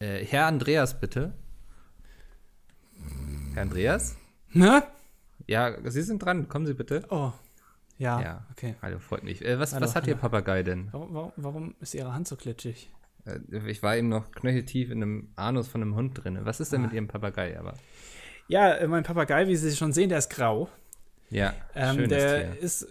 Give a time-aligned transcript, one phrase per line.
[0.00, 1.34] Äh, Herr Andreas, bitte.
[3.52, 4.16] Herr Andreas?
[4.52, 4.82] Ne?
[5.46, 6.48] Ja, Sie sind dran.
[6.48, 7.04] Kommen Sie bitte.
[7.10, 7.32] Oh.
[7.98, 8.46] Ja, Ja.
[8.50, 8.76] okay.
[8.80, 9.44] Hallo, freut mich.
[9.44, 10.22] Äh, was, Hallo, was hat Ihr hallo.
[10.22, 10.88] Papagei denn?
[10.92, 12.88] Warum, warum, warum ist Ihre Hand so klitschig?
[13.26, 16.38] Äh, ich war eben noch knöcheltief in einem Anus von einem Hund drin.
[16.44, 16.84] Was ist denn Ah.
[16.84, 17.58] mit Ihrem Papagei?
[17.58, 17.74] Aber
[18.48, 20.70] Ja, äh, mein Papagei, wie Sie schon sehen, der ist grau.
[21.30, 22.86] Ja, Ähm, der ist,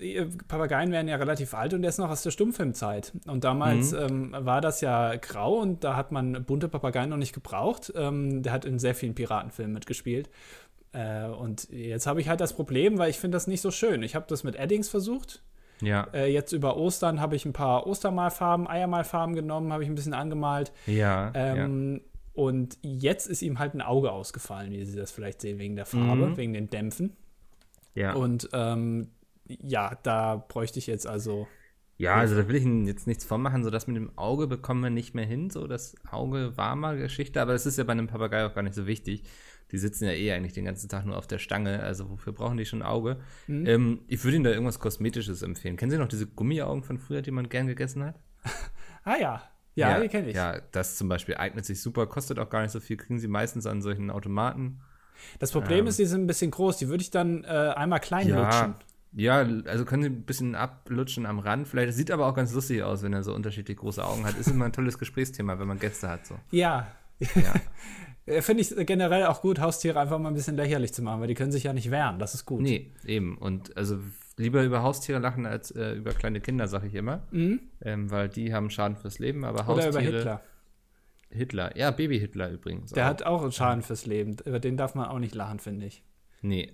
[0.47, 3.13] Papageien werden ja relativ alt und der ist noch aus der Stummfilmzeit.
[3.27, 4.31] Und damals Mhm.
[4.33, 7.91] ähm, war das ja grau und da hat man bunte Papageien noch nicht gebraucht.
[7.95, 10.29] Ähm, der hat in sehr vielen Piratenfilmen mitgespielt.
[10.93, 14.01] Äh, und jetzt habe ich halt das Problem, weil ich finde das nicht so schön.
[14.03, 15.43] Ich habe das mit Eddings versucht.
[15.81, 19.95] Ja, Äh, jetzt über Ostern habe ich ein paar Ostermalfarben, Eiermalfarben genommen, habe ich ein
[19.95, 20.71] bisschen angemalt.
[20.87, 21.53] ja, ja.
[21.55, 22.01] Ähm,
[22.33, 25.85] Und jetzt ist ihm halt ein Auge ausgefallen, wie Sie das vielleicht sehen, wegen der
[25.85, 26.37] Farbe, Mhm.
[26.37, 27.17] wegen den Dämpfen.
[27.95, 28.13] Ja.
[28.13, 29.09] Und ähm,
[29.47, 31.47] ja, da bräuchte ich jetzt also.
[31.97, 34.81] Ja, also da will ich Ihnen jetzt nichts vormachen, so das mit dem Auge bekommen
[34.81, 37.91] wir nicht mehr hin, so das Auge war mal Geschichte, aber das ist ja bei
[37.91, 39.23] einem Papagei auch gar nicht so wichtig.
[39.71, 42.55] Die sitzen ja eh eigentlich den ganzen Tag nur auf der Stange, also wofür brauchen
[42.55, 43.19] die schon ein Auge?
[43.47, 43.65] Mhm.
[43.67, 45.75] Ähm, ich würde Ihnen da irgendwas Kosmetisches empfehlen.
[45.75, 48.19] Kennen Sie noch diese Gummiaugen von früher, die man gern gegessen hat?
[49.05, 49.41] Ah ja,
[49.75, 50.35] ja, die kenne ich.
[50.35, 53.29] Ja, das zum Beispiel eignet sich super, kostet auch gar nicht so viel, kriegen Sie
[53.29, 54.81] meistens an solchen Automaten.
[55.39, 55.87] Das Problem Ähm.
[55.87, 56.77] ist, die sind ein bisschen groß.
[56.77, 58.75] Die würde ich dann äh, einmal klein lutschen.
[59.13, 61.67] Ja, also können Sie ein bisschen ablutschen am Rand.
[61.67, 64.37] Vielleicht das sieht aber auch ganz lustig aus, wenn er so unterschiedlich große Augen hat.
[64.37, 66.25] Ist immer ein tolles Gesprächsthema, wenn man Gäste hat.
[66.27, 66.35] So.
[66.51, 66.87] Ja.
[67.19, 67.53] Ja.
[68.25, 71.27] Äh, Finde ich generell auch gut, Haustiere einfach mal ein bisschen lächerlich zu machen, weil
[71.27, 72.19] die können sich ja nicht wehren.
[72.19, 72.61] Das ist gut.
[72.61, 73.35] Nee, eben.
[73.39, 73.97] Und also
[74.37, 77.23] lieber über Haustiere lachen als äh, über kleine Kinder, sag ich immer.
[77.31, 79.69] Ähm, weil die haben Schaden fürs Leben, aber Mhm.
[79.69, 79.89] Oder Haustiere.
[80.07, 80.41] über Hitler.
[81.31, 81.75] Hitler.
[81.77, 82.91] Ja, Baby-Hitler übrigens.
[82.91, 83.09] Der auch.
[83.09, 84.37] hat auch einen Schaden fürs Leben.
[84.45, 86.03] Über den darf man auch nicht lachen, finde ich.
[86.41, 86.71] Nee.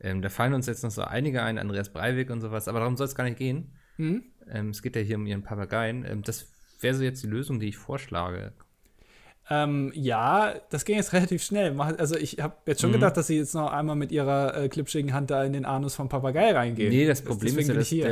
[0.00, 2.96] Ähm, da fallen uns jetzt noch so einige ein, Andreas Breivik und sowas, aber darum
[2.96, 3.72] soll es gar nicht gehen.
[3.96, 4.22] Mhm.
[4.48, 6.04] Ähm, es geht ja hier um ihren Papageien.
[6.04, 6.46] Ähm, das
[6.80, 8.52] wäre so jetzt die Lösung, die ich vorschlage.
[9.50, 11.80] Ähm, ja, das ging jetzt relativ schnell.
[11.80, 12.94] Also ich habe jetzt schon Mhm.
[12.94, 15.94] gedacht, dass sie jetzt noch einmal mit ihrer äh, klipschigen Hand da in den Anus
[15.96, 16.90] vom Papagei reingehen.
[16.90, 18.04] Nee, das Problem Deswegen ist ja, dass hier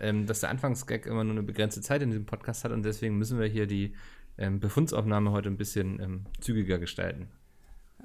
[0.00, 2.82] der, ähm, dass der Anfangsgag immer nur eine begrenzte Zeit in diesem Podcast hat und
[2.84, 3.94] deswegen müssen wir hier die
[4.38, 7.28] ähm, Befundsaufnahme heute ein bisschen ähm, zügiger gestalten.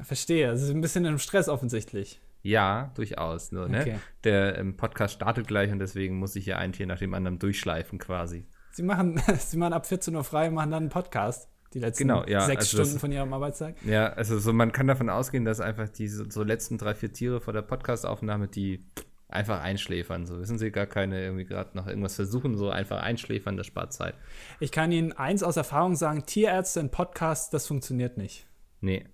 [0.01, 0.51] Verstehe.
[0.51, 2.19] Es ist ein bisschen im Stress offensichtlich.
[2.41, 3.51] Ja, durchaus.
[3.51, 3.81] Nur, ne?
[3.81, 3.95] Okay.
[4.23, 7.39] Der ähm, Podcast startet gleich und deswegen muss ich hier ein Tier nach dem anderen
[7.39, 8.45] durchschleifen quasi.
[8.71, 11.47] Sie machen, sie machen ab 14 Uhr frei und machen dann einen Podcast.
[11.73, 13.75] Die letzten Genau, ja, sechs also das- Stunden von ihrem Arbeitstag.
[13.85, 17.39] Ja, also so, man kann davon ausgehen, dass einfach diese so letzten drei, vier Tiere
[17.39, 18.85] vor der Podcastaufnahme, die
[19.33, 20.25] einfach einschläfern.
[20.25, 23.91] So wissen Sie, gar keine irgendwie gerade noch irgendwas versuchen, so einfach einschläfern, das spart
[23.93, 24.15] Zeit.
[24.59, 28.45] Ich kann Ihnen eins aus Erfahrung sagen: Tierärzte in Podcasts, das funktioniert nicht.
[28.81, 29.05] Nee.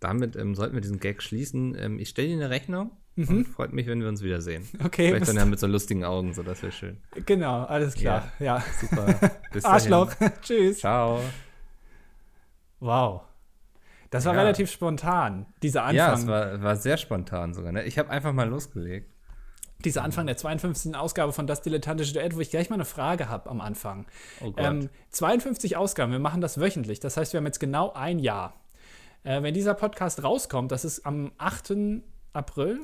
[0.00, 1.76] Damit ähm, sollten wir diesen Gag schließen.
[1.78, 3.28] Ähm, ich stelle Ihnen eine Rechnung Mhm.
[3.38, 4.66] und freut mich, wenn wir uns wiedersehen.
[4.84, 6.96] Okay, Vielleicht dann ja mit so lustigen Augen, so das wäre schön.
[7.26, 8.30] genau, alles klar.
[8.38, 8.62] Ja.
[8.80, 9.14] Super.
[9.52, 9.64] Bis.
[9.64, 10.12] Arschloch.
[10.42, 10.78] Tschüss.
[10.78, 11.20] Ciao.
[12.78, 13.22] Wow.
[14.10, 14.40] Das war Ja.
[14.40, 15.96] relativ spontan, dieser Anfang.
[15.96, 17.72] Ja, es war, war sehr spontan sogar.
[17.72, 17.84] Ne?
[17.84, 19.09] Ich habe einfach mal losgelegt.
[19.84, 20.94] Dieser Anfang der 52.
[20.96, 24.06] Ausgabe von Das Dilettantische Duett, wo ich gleich mal eine Frage habe am Anfang.
[24.40, 24.52] Oh.
[24.56, 27.00] Ähm, 52 Ausgaben, wir machen das wöchentlich.
[27.00, 28.54] Das heißt, wir haben jetzt genau ein Jahr.
[29.24, 31.74] Äh, wenn dieser Podcast rauskommt, das ist am 8.
[32.32, 32.80] April.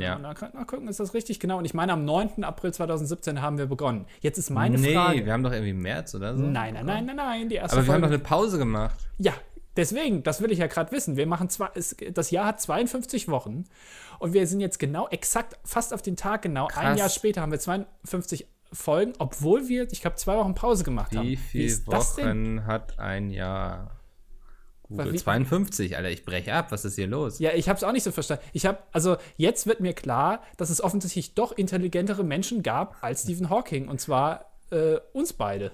[0.00, 0.18] Ja.
[0.18, 0.32] Na,
[0.64, 1.38] gucken, ist das richtig?
[1.38, 1.58] Genau.
[1.58, 2.44] Und ich meine, am 9.
[2.44, 4.06] April 2017 haben wir begonnen.
[4.20, 5.26] Jetzt ist meine nee, Frage.
[5.26, 6.42] wir haben doch irgendwie März oder so.
[6.42, 7.48] Nein, nein, nein, nein, nein.
[7.50, 8.98] Die erste Aber wir haben Folge- doch eine Pause gemacht.
[9.18, 9.34] ja,
[9.76, 11.16] deswegen, das will ich ja gerade wissen.
[11.16, 13.64] Wir machen zwar, es, das Jahr hat 52 Wochen
[14.18, 16.66] und wir sind jetzt genau exakt fast auf den Tag genau.
[16.68, 16.98] Ein Krass.
[16.98, 21.26] Jahr später haben wir 52 Folgen, obwohl wir, ich glaube, zwei Wochen Pause gemacht haben.
[21.26, 21.86] Wie viele?
[21.86, 23.92] Wochen hat ein Jahr?
[24.88, 26.70] Google Wie- 52, Alter, ich breche ab.
[26.70, 27.38] Was ist hier los?
[27.40, 28.44] Ja, ich habe es auch nicht so verstanden.
[28.52, 33.22] Ich habe, also jetzt wird mir klar, dass es offensichtlich doch intelligentere Menschen gab als
[33.22, 35.72] Stephen Hawking und zwar äh, uns beide.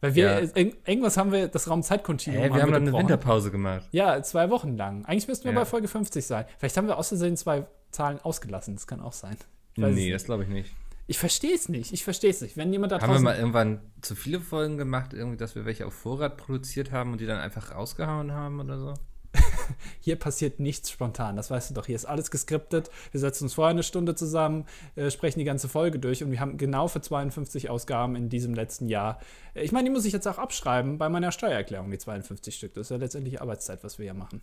[0.00, 0.38] Weil wir, Ja.
[0.38, 3.02] äh, irg- irgendwas haben wir, das Raumzeitkontinuum Hä, wir haben doch eine gebrochen.
[3.02, 3.88] Winterpause gemacht.
[3.92, 5.04] Ja, zwei Wochen lang.
[5.06, 5.60] Eigentlich müssten wir Ja.
[5.60, 6.44] bei Folge 50 sein.
[6.58, 8.74] Vielleicht haben wir aus Versehen zwei Zahlen ausgelassen.
[8.74, 9.36] Das kann auch sein.
[9.76, 10.72] Nee, das glaube ich nicht.
[11.06, 11.92] Ich verstehe es nicht.
[11.92, 12.56] Ich verstehe es nicht.
[12.56, 15.86] Wenn jemand da Haben wir mal irgendwann zu viele Folgen gemacht, irgendwie, dass wir welche
[15.86, 18.94] auf Vorrat produziert haben und die dann einfach rausgehauen haben oder so?
[20.00, 21.36] Hier passiert nichts spontan.
[21.36, 21.86] Das weißt du doch.
[21.86, 22.90] Hier ist alles geskriptet.
[23.10, 24.66] Wir setzen uns vorher eine Stunde zusammen,
[24.96, 28.54] äh, sprechen die ganze Folge durch und wir haben genau für 52 Ausgaben in diesem
[28.54, 29.20] letzten Jahr.
[29.54, 32.74] Ich meine, die muss ich jetzt auch abschreiben bei meiner Steuererklärung, die 52 Stück.
[32.74, 34.40] Das ist ja letztendlich Arbeitszeit, was wir hier machen.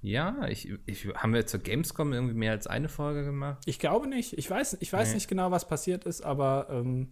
[0.00, 3.58] Ja, ich, ich, haben wir zur Gamescom irgendwie mehr als eine Folge gemacht?
[3.66, 4.32] Ich glaube nicht.
[4.38, 5.14] Ich weiß, ich weiß Nee.
[5.14, 7.08] nicht genau, was passiert ist, aber ähm,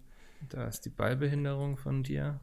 [0.51, 2.39] Da ist die Ballbehinderung von dir.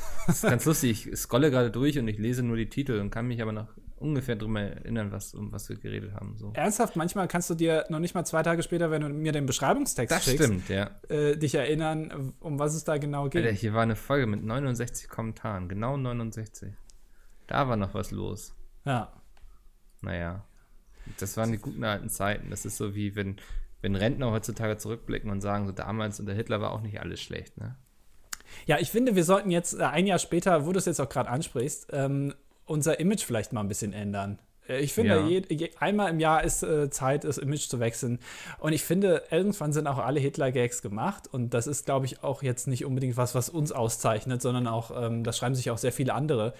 [0.26, 1.06] Das ist ganz lustig.
[1.06, 3.68] Ich scrolle gerade durch und ich lese nur die Titel und kann mich aber noch
[3.96, 6.36] ungefähr drum erinnern, was, um was wir geredet haben.
[6.36, 6.52] So.
[6.54, 9.46] ernsthaft, manchmal kannst du dir noch nicht mal zwei Tage später, wenn du mir den
[9.46, 10.90] Beschreibungstext Das schickst, stimmt, ja.
[11.08, 13.44] äh, dich erinnern, um was es da genau geht.
[13.44, 15.68] Alter, hier war eine Folge mit 69 Kommentaren.
[15.68, 16.74] Genau 69.
[17.46, 18.54] Da war noch was los.
[18.84, 19.12] Ja.
[20.02, 20.44] Naja.
[21.18, 22.50] Das waren die guten alten Zeiten.
[22.50, 23.36] Das ist so wie, wenn,
[23.80, 27.56] wenn Rentner heutzutage zurückblicken und sagen, so damals unter Hitler war auch nicht alles schlecht,
[27.58, 27.76] ne?
[28.66, 31.08] Ja, ich finde, wir sollten jetzt äh, ein Jahr später, wo du es jetzt auch
[31.08, 32.34] gerade ansprichst, ähm,
[32.66, 34.38] unser Image vielleicht mal ein bisschen ändern.
[34.68, 35.26] Äh, Ich finde, Ja.
[35.26, 38.18] je, je, einmal im Jahr ist äh, Zeit, das Image zu wechseln.
[38.58, 41.28] Und ich finde, irgendwann sind auch alle Hitler-Gags gemacht.
[41.32, 44.90] Und das ist, glaube ich, auch jetzt nicht unbedingt was, was uns auszeichnet, sondern auch,
[45.00, 46.54] ähm, das schreiben sich auch sehr viele andere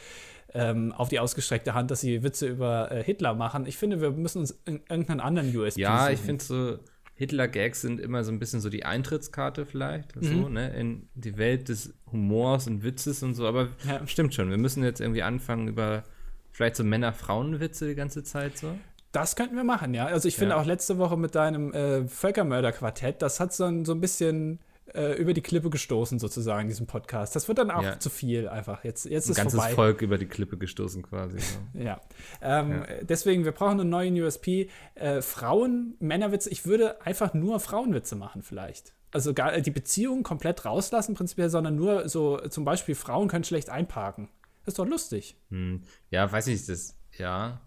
[0.54, 3.66] ähm, auf die ausgestreckte Hand, dass sie Witze über äh, Hitler machen.
[3.66, 6.26] Ich finde, wir müssen uns in, irgendeinen anderen USP Ja, ich suchen.
[6.26, 6.78] finde so,
[7.16, 10.22] Hitler-Gags sind immer so ein bisschen so die Eintrittskarte vielleicht, Mhm.
[10.22, 14.06] so, ne, in die Welt des Humors und Witzes und so, aber Ja.
[14.06, 16.04] stimmt schon, wir müssen jetzt irgendwie anfangen über
[16.52, 18.78] vielleicht so Männer-Frauen-Witze die ganze Zeit so.
[19.12, 20.06] Das könnten wir machen, ja.
[20.06, 20.60] Also ich finde Ja.
[20.60, 24.58] auch letzte Woche mit deinem äh, Völkermörder-Quartett, das hat so ein, so ein bisschen
[24.94, 27.34] äh, über die Klippe gestoßen, sozusagen, in diesem Podcast.
[27.36, 27.98] Das wird dann auch Ja.
[27.98, 28.84] zu viel einfach.
[28.84, 29.74] Jetzt, jetzt Ein ist ganzes vorbei.
[29.74, 31.38] Volk über die Klippe gestoßen quasi.
[31.38, 31.58] So.
[31.78, 32.00] Ja.
[32.40, 32.86] Ähm, Ja.
[33.02, 34.68] Deswegen, wir brauchen einen neuen USP.
[34.94, 38.94] Äh, Frauen, Männerwitze, ich würde einfach nur Frauenwitze machen, vielleicht.
[39.12, 43.44] Also gar, äh, die Beziehung komplett rauslassen, prinzipiell, sondern nur so, zum Beispiel, Frauen können
[43.44, 44.28] schlecht einparken.
[44.64, 45.36] Das ist doch lustig.
[45.50, 47.60] Hm, ja, weiß nicht, das, ja.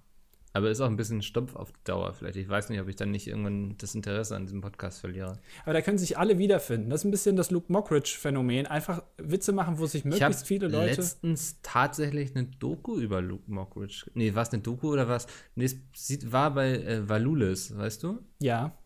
[0.54, 2.36] Aber ist auch ein bisschen stumpf auf Dauer vielleicht.
[2.36, 5.40] Ich weiß nicht, ob ich dann nicht irgendwann das Interesse an diesem Podcast verliere.
[5.64, 6.90] Aber da können sich alle wiederfinden.
[6.90, 8.66] Das ist ein bisschen das Luke Mockridge-Phänomen.
[8.66, 11.02] Einfach Witze machen, wo sich möglichst viele Leute.
[11.02, 14.10] letztens tatsächlich eine Doku über Luke Mockridge.
[14.16, 15.28] Nee, war es eine Doku oder was?
[15.56, 18.20] Nee, es war bei äh, Valulis, weißt du?
[18.40, 18.79] Ja.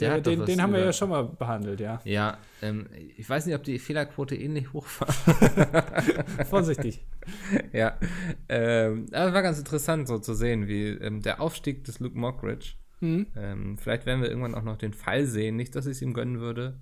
[0.00, 2.00] Der Der, den den haben wir ja schon mal behandelt, ja.
[2.04, 2.86] Ja, ähm,
[3.16, 6.44] ich weiß nicht, ob die Fehlerquote ähnlich hoch war.
[6.46, 7.04] Vorsichtig.
[7.72, 7.98] ja,
[8.48, 12.72] ähm, aber war ganz interessant so zu sehen, wie ähm, der Aufstieg des Luke Mockridge.
[13.00, 13.26] Mhm.
[13.36, 15.56] Ähm, vielleicht werden wir irgendwann auch noch den Fall sehen.
[15.56, 16.78] Nicht, dass ich es ihm gönnen würde.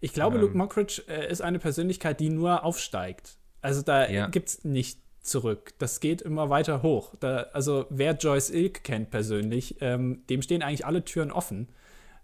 [0.00, 0.42] Ich glaube, Ähm.
[0.42, 3.36] Luke Mockridge äh, ist eine Persönlichkeit, die nur aufsteigt.
[3.60, 4.26] Also da Ja.
[4.26, 5.74] gibt es nicht zurück.
[5.78, 7.14] Das geht immer weiter hoch.
[7.20, 11.68] Da, also wer Joyce Ilk kennt persönlich, ähm, dem stehen eigentlich alle Türen offen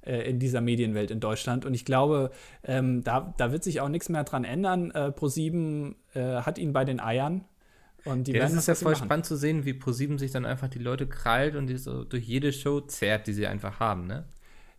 [0.09, 1.65] äh, in dieser Medienwelt in Deutschland.
[1.65, 2.31] Und ich glaube,
[2.65, 4.91] ähm, da, da wird sich auch nichts mehr dran ändern.
[4.91, 7.45] Äh, Pro7 äh, hat ihn bei den Eiern.
[8.05, 9.05] Und die Ja, das werden ist ja voll machen.
[9.05, 12.25] spannend zu sehen, wie ProSieben sich dann einfach die Leute krallt und die so durch
[12.25, 14.25] jede Show zerrt, die sie einfach haben, ne?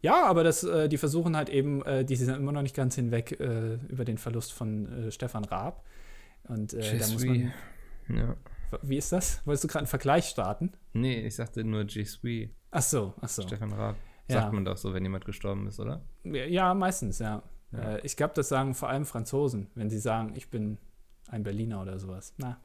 [0.02, 2.96] Ja, aber das, äh, die versuchen halt eben, äh, die sind immer noch nicht ganz
[2.96, 5.84] hinweg äh, über den Verlust von äh, Stefan Raab.
[6.48, 7.52] Und äh, da muss man.
[8.08, 8.36] Ja.
[8.82, 9.42] Wie ist das?
[9.46, 10.72] Wolltest du gerade einen Vergleich starten?
[10.94, 13.42] Nee, ich sagte nur G Sui, Ach so, ach so.
[13.42, 13.98] Stefan Raab.
[14.30, 14.42] Ja.
[14.42, 16.02] Sagt man doch so, wenn jemand gestorben ist, oder?
[16.24, 17.44] Ja, meistens, ja.
[17.72, 17.96] Ja.
[17.96, 20.78] Äh, ich glaube, das sagen vor allem Franzosen, wenn sie sagen, ich bin
[21.28, 22.34] ein Berliner oder sowas.
[22.38, 22.58] Na,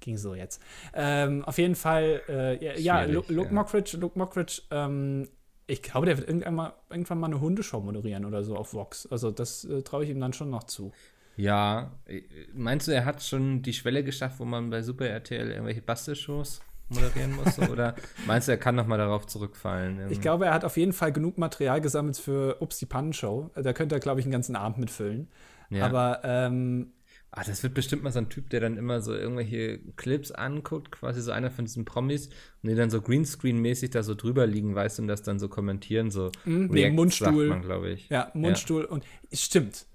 [0.00, 0.60] ging so jetzt.
[0.92, 3.52] Ähm, auf jeden Fall, äh, ja, ja, Luke.
[3.52, 5.28] Mockridge, Luke Mockridge, ähm,
[5.66, 9.06] ich glaube, der wird irgendwann mal, irgendwann mal eine Hundeshow moderieren oder so auf Vox.
[9.06, 10.92] Also das äh, traue ich ihm dann schon noch zu.
[11.36, 11.92] Ja.
[12.06, 12.22] äh,
[12.52, 16.60] Meinst du, er hat schon die Schwelle geschafft, wo man bei Super RTL irgendwelche Bastelshows
[16.88, 17.58] moderieren muss?
[17.58, 17.94] oder
[18.26, 20.10] meinst du, er kann noch mal darauf zurückfallen?
[20.10, 23.50] Ich glaube, er hat auf jeden Fall genug Material gesammelt für Ups die Pannenshow.
[23.54, 25.28] Da könnte er, glaube ich, einen ganzen Abend mitfüllen.
[25.70, 25.86] Ja.
[25.86, 26.92] Aber ähm,
[27.36, 30.92] Ah, das wird bestimmt mal so ein Typ, der dann immer so irgendwelche Clips anguckt,
[30.92, 32.28] quasi so einer von diesen Promis,
[32.62, 35.48] und die dann so Greenscreen-mäßig da so drüber liegen, weißt du, und das dann so
[35.48, 37.48] kommentieren, so Mhm, nee, Mundstuhl.
[37.48, 38.08] sagt glaube ich.
[38.08, 39.86] Ja, Mundstuhl und stimmt.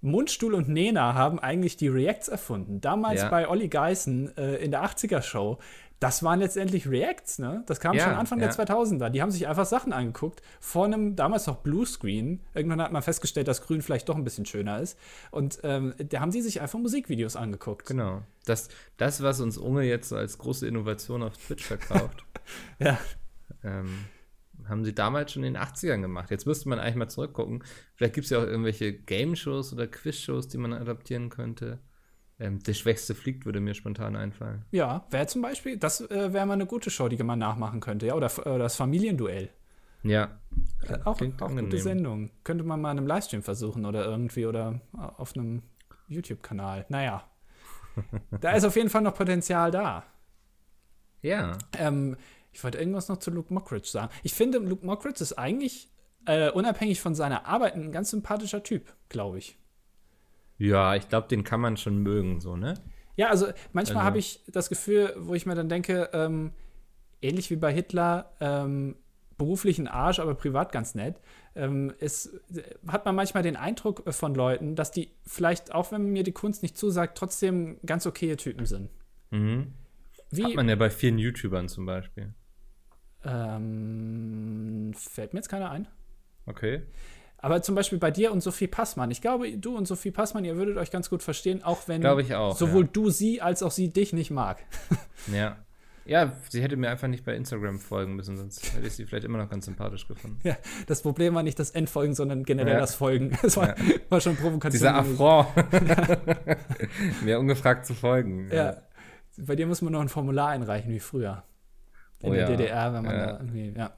[0.00, 2.80] Mundstuhl und Nena haben eigentlich die Reacts erfunden.
[2.80, 3.28] Damals Ja.
[3.28, 5.58] bei Olli Geißen äh, in der 80er Show.
[6.00, 7.62] Das waren letztendlich Reacts, ne?
[7.66, 8.54] Das kam Ja, schon Anfang der ja.
[8.54, 9.08] 2000er.
[9.10, 12.42] Die haben sich einfach Sachen angeguckt vor einem damals noch Bluescreen.
[12.52, 14.98] Irgendwann hat man festgestellt, dass Grün vielleicht doch ein bisschen schöner ist.
[15.30, 17.86] Und ähm, da haben sie sich einfach Musikvideos angeguckt.
[17.86, 18.22] Genau.
[18.44, 22.24] Das, das, was uns Unge jetzt so als große Innovation auf Twitch verkauft,
[22.78, 22.98] Ja.
[23.62, 24.04] ähm,
[24.68, 26.30] haben sie damals schon in den 80ern gemacht.
[26.30, 27.62] Jetzt müsste man eigentlich mal zurückgucken.
[27.94, 31.78] Vielleicht gibt es ja auch irgendwelche Game-Shows oder Quiz-Shows, die man adaptieren könnte.
[32.40, 34.64] Ähm, der Schwächste fliegt, würde mir spontan einfallen.
[34.72, 38.06] Ja, wäre zum Beispiel, das äh, wäre mal eine gute Show, die man nachmachen könnte.
[38.06, 39.50] Ja, oder, oder das Familienduell.
[40.02, 40.38] Ja.
[40.86, 41.78] Äh, auch Klingt auch gute.
[41.78, 42.30] Sendung.
[42.42, 45.62] Könnte man mal in einem Livestream versuchen oder irgendwie oder auf einem
[46.08, 46.86] YouTube-Kanal.
[46.88, 47.24] Naja.
[48.40, 50.04] da ist auf jeden Fall noch Potenzial da.
[51.22, 51.56] Ja.
[51.78, 52.16] Ähm,
[52.52, 54.12] ich wollte irgendwas noch zu Luke Mockridge sagen.
[54.22, 55.90] Ich finde, Luke Mockridge ist eigentlich,
[56.26, 59.58] äh, unabhängig von seiner Arbeit, ein ganz sympathischer Typ, glaube ich.
[60.58, 62.74] Ja, ich glaube, den kann man schon mögen, so, ne?
[63.16, 66.52] Ja, also manchmal Also- habe ich das Gefühl, wo ich mir dann denke, ähm,
[67.22, 68.96] ähnlich wie bei Hitler, ähm,
[69.36, 71.20] beruflichen Arsch, aber privat ganz nett,
[71.56, 76.12] ähm, es äh, hat man manchmal den Eindruck von Leuten, dass die vielleicht, auch wenn
[76.12, 78.90] mir die Kunst nicht zusagt, trotzdem ganz okaye Typen sind.
[79.30, 79.72] Mhm.
[80.16, 82.32] Hat Wie, man ja bei vielen YouTubern zum Beispiel.
[83.24, 85.88] ähm, fällt mir jetzt keiner ein.
[86.46, 86.82] Okay.
[87.44, 89.10] Aber zum Beispiel bei dir und Sophie Passmann.
[89.10, 92.56] Ich glaube, du und Sophie Passmann, ihr würdet euch ganz gut verstehen, auch wenn auch,
[92.56, 92.88] sowohl ja.
[92.90, 94.64] du sie als auch sie dich nicht mag.
[95.30, 95.58] Ja.
[96.06, 99.26] Ja, sie hätte mir einfach nicht bei Instagram folgen müssen, sonst hätte ich sie vielleicht
[99.26, 100.38] immer noch ganz sympathisch gefunden.
[100.42, 102.80] ja, das Problem war nicht das Endfolgen, sondern generell Ja.
[102.80, 103.36] das Folgen.
[103.42, 103.94] Das war, Ja.
[104.08, 104.78] war schon Provokation.
[104.78, 104.94] Dieser.
[104.94, 105.48] Affront.
[107.24, 108.48] mir ungefragt zu folgen.
[108.50, 108.78] Ja.
[109.36, 111.44] Bei dir muss man noch ein Formular einreichen wie früher.
[112.20, 112.46] In Oh der ja.
[112.48, 113.26] DDR, wenn man Ja.
[113.26, 113.94] da irgendwie, ja.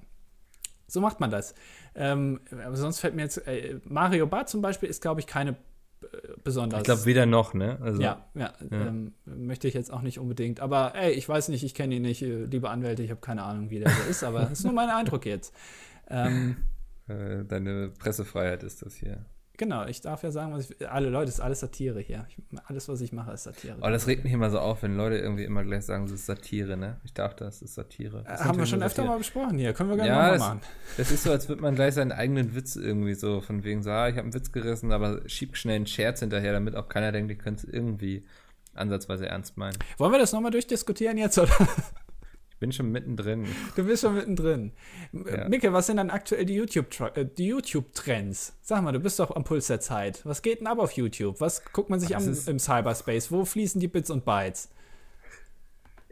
[0.88, 1.54] So macht man das.
[1.96, 5.56] Ähm, aber sonst fällt mir jetzt, äh, Mario Barth zum Beispiel ist, glaube ich, keine
[6.02, 6.06] äh,
[6.44, 6.80] besonders.
[6.80, 7.78] Ich glaube, weder noch, ne?
[7.80, 10.60] Also, ja, ja, Ähm, möchte ich jetzt auch nicht unbedingt.
[10.60, 13.42] Aber ey, ich weiß nicht, ich kenne ihn nicht, äh, liebe Anwälte, ich habe keine
[13.42, 15.54] Ahnung, wie der so ist, aber das ist nur mein Eindruck jetzt.
[16.08, 16.56] Ähm,
[17.08, 19.24] äh, deine Pressefreiheit ist das hier.
[19.58, 22.26] Genau, ich darf ja sagen, was ich, alle Leute, ist alles Satire hier.
[22.28, 22.36] Ich,
[22.66, 23.76] alles, was ich mache, ist Satire.
[23.80, 26.26] Oh, das regt mich immer so auf, wenn Leute irgendwie immer gleich sagen, das ist
[26.26, 26.96] Satire, ne?
[27.04, 28.20] Ich dachte, das ist Satire.
[28.20, 29.72] Äh, Das ist haben wir schon öfter mal besprochen hier.
[29.72, 30.60] Können wir gerne Ja, nochmal machen.
[30.96, 33.90] das ist so, als würde man gleich seinen eigenen Witz irgendwie so von wegen so,
[33.90, 37.12] ah, ich habe einen Witz gerissen, aber schieb schnell einen Scherz hinterher, damit auch keiner
[37.12, 38.24] denkt, die können es irgendwie
[38.74, 39.76] ansatzweise ernst meinen.
[39.98, 41.38] Wollen wir das nochmal durchdiskutieren jetzt?
[41.38, 41.52] Oder?
[42.56, 43.44] Ich bin schon mittendrin.
[43.74, 44.72] Du bist schon mittendrin.
[45.12, 45.40] Ja.
[45.42, 45.48] Ja.
[45.50, 48.54] Micke, was sind dann aktuell die YouTube-Tra- äh, die YouTube-Trends?
[48.62, 50.24] Sag mal, du bist doch am Puls der Zeit.
[50.24, 51.38] Was geht denn ab auf YouTube?
[51.42, 53.30] Was guckt man sich an ist- im Cyberspace?
[53.30, 54.70] Wo fließen die Bits und Bytes?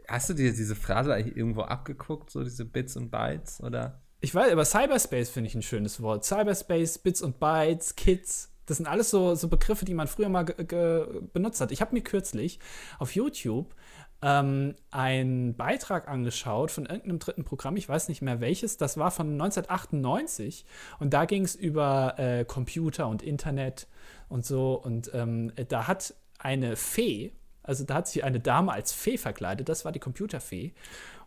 [0.07, 4.01] Hast du dir diese Phrase eigentlich irgendwo abgeguckt, so diese Bits und Bytes, oder?
[4.21, 6.25] Ich weiß, aber Cyberspace finde ich ein schönes Wort.
[6.25, 8.51] Cyberspace, Bits und Bytes, Kids.
[8.67, 11.71] Das sind alles so, so Begriffe, die man früher mal benutzt hat.
[11.71, 12.59] Ich habe mir kürzlich
[12.99, 13.73] auf YouTube
[14.21, 19.11] ähm, einen Beitrag angeschaut von irgendeinem dritten Programm, ich weiß nicht mehr welches, das war
[19.11, 20.65] von 1998
[20.99, 23.87] und da ging es über äh, Computer und Internet
[24.29, 24.73] und so.
[24.73, 29.69] Und ähm, da hat eine Fee, also da hat sich eine Dame als Fee verkleidet,
[29.69, 30.73] das war die Computerfee.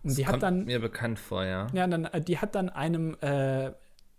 [0.02, 1.66] Und die hat dann mir bekannt vor, ja.
[1.72, 3.72] ja, dann, äh, die hat dann einem, äh,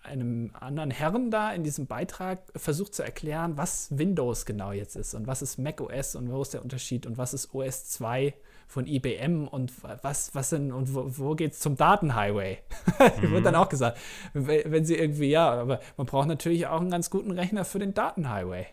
[0.03, 5.13] einem anderen Herren da in diesem Beitrag versucht zu erklären, was Windows genau jetzt ist
[5.13, 8.33] und was ist Mac OS und wo ist der Unterschied und was ist OS 2
[8.69, 9.73] von IBM und
[10.03, 12.59] was, was sind und wo, wo geht's zum Datenhighway?
[13.21, 13.97] Wird dann auch gesagt,
[14.33, 17.95] wenn, sie irgendwie, ja, aber man braucht natürlich auch einen ganz guten Rechner für den
[17.95, 18.67] Datenhighway.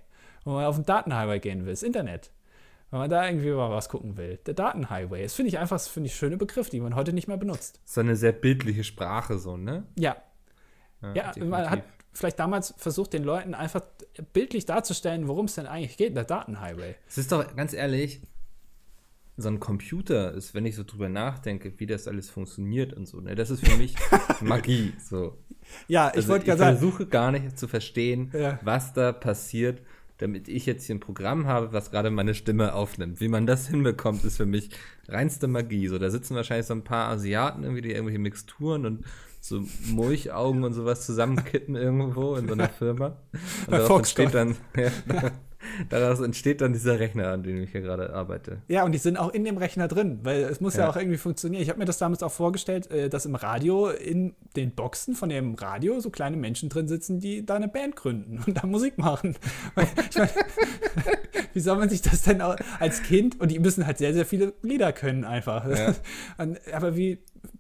[0.45, 2.31] Wenn man auf den Datenhighway gehen will, das Internet.
[2.91, 4.39] Wenn man da irgendwie mal was gucken will.
[4.47, 5.23] Der Datenhighway.
[5.23, 7.81] Das finde ich einfach, finde ich schöne Begriff, die man heute nicht mehr benutzt.
[7.85, 9.85] So eine sehr bildliche Sprache, so, ne?
[9.99, 10.17] Ja,
[11.15, 13.83] ja, man hat vielleicht damals versucht, den Leuten einfach
[14.33, 16.97] bildlich darzustellen, worum es denn eigentlich geht, der Datenhighway.
[17.07, 18.23] Es ist doch ganz ehrlich,
[19.39, 23.21] so ein Computer ist, wenn ich so drüber nachdenke, wie das alles funktioniert und so,
[23.21, 23.95] ne, das ist für mich
[24.41, 24.95] Magie.
[24.99, 25.37] So.
[25.89, 28.59] Ja, ich Also wollte ich gerade sagen, versuche gar nicht zu verstehen, Ja.
[28.63, 29.83] was da passiert,
[30.19, 33.21] damit ich jetzt hier ein Programm habe, was gerade meine Stimme aufnimmt.
[33.21, 34.71] Wie man das hinbekommt, ist für mich
[35.09, 35.89] reinste Magie.
[35.89, 39.05] So, da sitzen wahrscheinlich so ein paar Asiaten irgendwie, die irgendwelche Mixturen und
[39.43, 43.19] so Mulchaugen und sowas zusammenkippen irgendwo in so einer Firma.
[43.33, 45.31] Und Bei daraus entsteht dann, ja,
[45.89, 48.59] daraus entsteht dann dieser Rechner, an dem ich hier gerade arbeite.
[48.69, 50.91] ja, und die sind auch in dem Rechner drin, weil es muss ja, Ja.
[50.91, 51.63] auch irgendwie funktionieren.
[51.63, 55.29] Ich habe mir das damals auch vorgestellt, äh, dass im Radio, in den Boxen von
[55.29, 58.99] dem Radio, so kleine Menschen drin sitzen, die da eine Band gründen und da Musik
[58.99, 59.37] machen.
[59.75, 60.29] Weil, ich mein,
[61.53, 64.53] wie soll man sich das denn als Kind, und die müssen halt sehr, sehr viele
[64.63, 65.69] Lieder können einfach.
[65.69, 65.95] Ja.
[66.73, 67.19] Aber wie,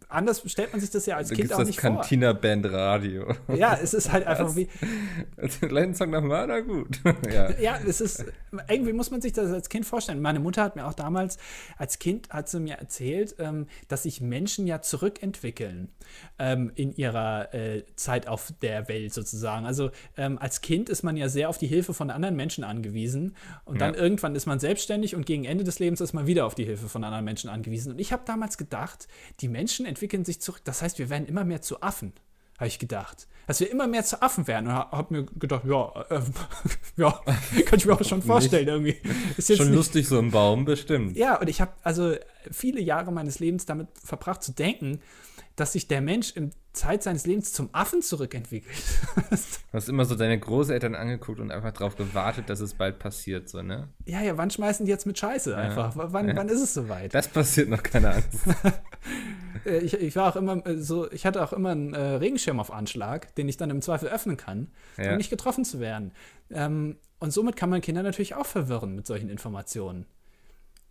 [0.08, 1.90] anders stellt man sich das ja als Da Kind auch das nicht vor.
[1.90, 3.34] Cantina Band Radio.
[3.54, 4.68] Ja, es ist halt einfach wie,
[5.60, 7.00] Den gleichen Song nochmal, na gut.
[7.32, 7.50] ja.
[7.58, 8.24] ja, es ist,
[8.68, 10.20] irgendwie muss man sich das als Kind vorstellen.
[10.20, 11.38] Meine Mutter hat mir auch damals,
[11.76, 15.88] als Kind hat sie mir erzählt, ähm, dass sich Menschen ja zurückentwickeln
[16.38, 19.66] ähm, in ihrer äh, Zeit auf der Welt sozusagen.
[19.66, 23.34] Also ähm, als Kind ist man ja sehr auf die Hilfe von anderen Menschen angewiesen
[23.64, 24.00] und dann Ja.
[24.00, 26.88] irgendwann ist man selbstständig und gegen Ende des Lebens ist man wieder auf die Hilfe
[26.88, 27.92] von anderen Menschen angewiesen.
[27.92, 29.08] Und ich habe damals gedacht,
[29.40, 30.62] die Menschen entwickeln sich zurück.
[30.64, 32.12] Das heißt, wir werden immer mehr zu Affen
[32.58, 33.26] habe ich gedacht.
[33.46, 34.66] Dass wir immer mehr zu Affen werden.
[34.66, 36.20] Und habe mir gedacht, ja, äh,
[36.96, 37.20] ja,
[37.64, 38.96] kann ich mir auch schon vorstellen irgendwie.
[39.36, 41.16] Ist jetzt Schon nicht, lustig, so ein Baum, bestimmt.
[41.16, 42.14] ja, und ich habe also
[42.52, 45.00] viele Jahre meines Lebens damit verbracht zu denken,
[45.56, 48.76] dass sich der Mensch in Zeit seines Lebens zum Affen zurückentwickelt.
[49.16, 53.48] Du hast immer so deine Großeltern angeguckt und einfach darauf gewartet, dass es bald passiert,
[53.48, 53.88] so, ne?
[54.04, 55.96] ja, ja, wann schmeißen die jetzt mit Scheiße einfach?
[55.96, 57.14] W- Wann, wann ist es soweit?
[57.14, 58.28] Das passiert noch, keine Angst.
[59.64, 62.60] Äh, Ich, ich war auch immer äh, so, ich hatte auch immer einen äh, Regenschirm
[62.60, 65.12] auf Anschlag, den ich dann im Zweifel öffnen kann, Ja.
[65.12, 66.12] um nicht getroffen zu werden.
[66.50, 70.04] Ähm, und somit kann man Kinder natürlich auch verwirren mit solchen Informationen.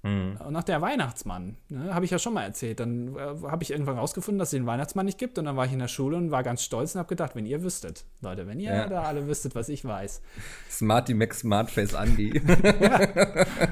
[0.06, 0.38] Hm.
[0.46, 2.80] Und auch der Weihnachtsmann, ne, habe ich ja schon mal erzählt.
[2.80, 3.20] Dann äh,
[3.50, 5.40] habe ich irgendwann rausgefunden, dass es den Weihnachtsmann nicht gibt.
[5.40, 7.46] Und dann war ich in der Schule und war ganz stolz und habe gedacht, wenn
[7.48, 8.88] ihr wüsstet, Leute, wenn ihr Ja.
[8.88, 10.22] da alle wüsstet, was ich weiß,
[10.70, 12.34] Smarty Mac Smartface Andy.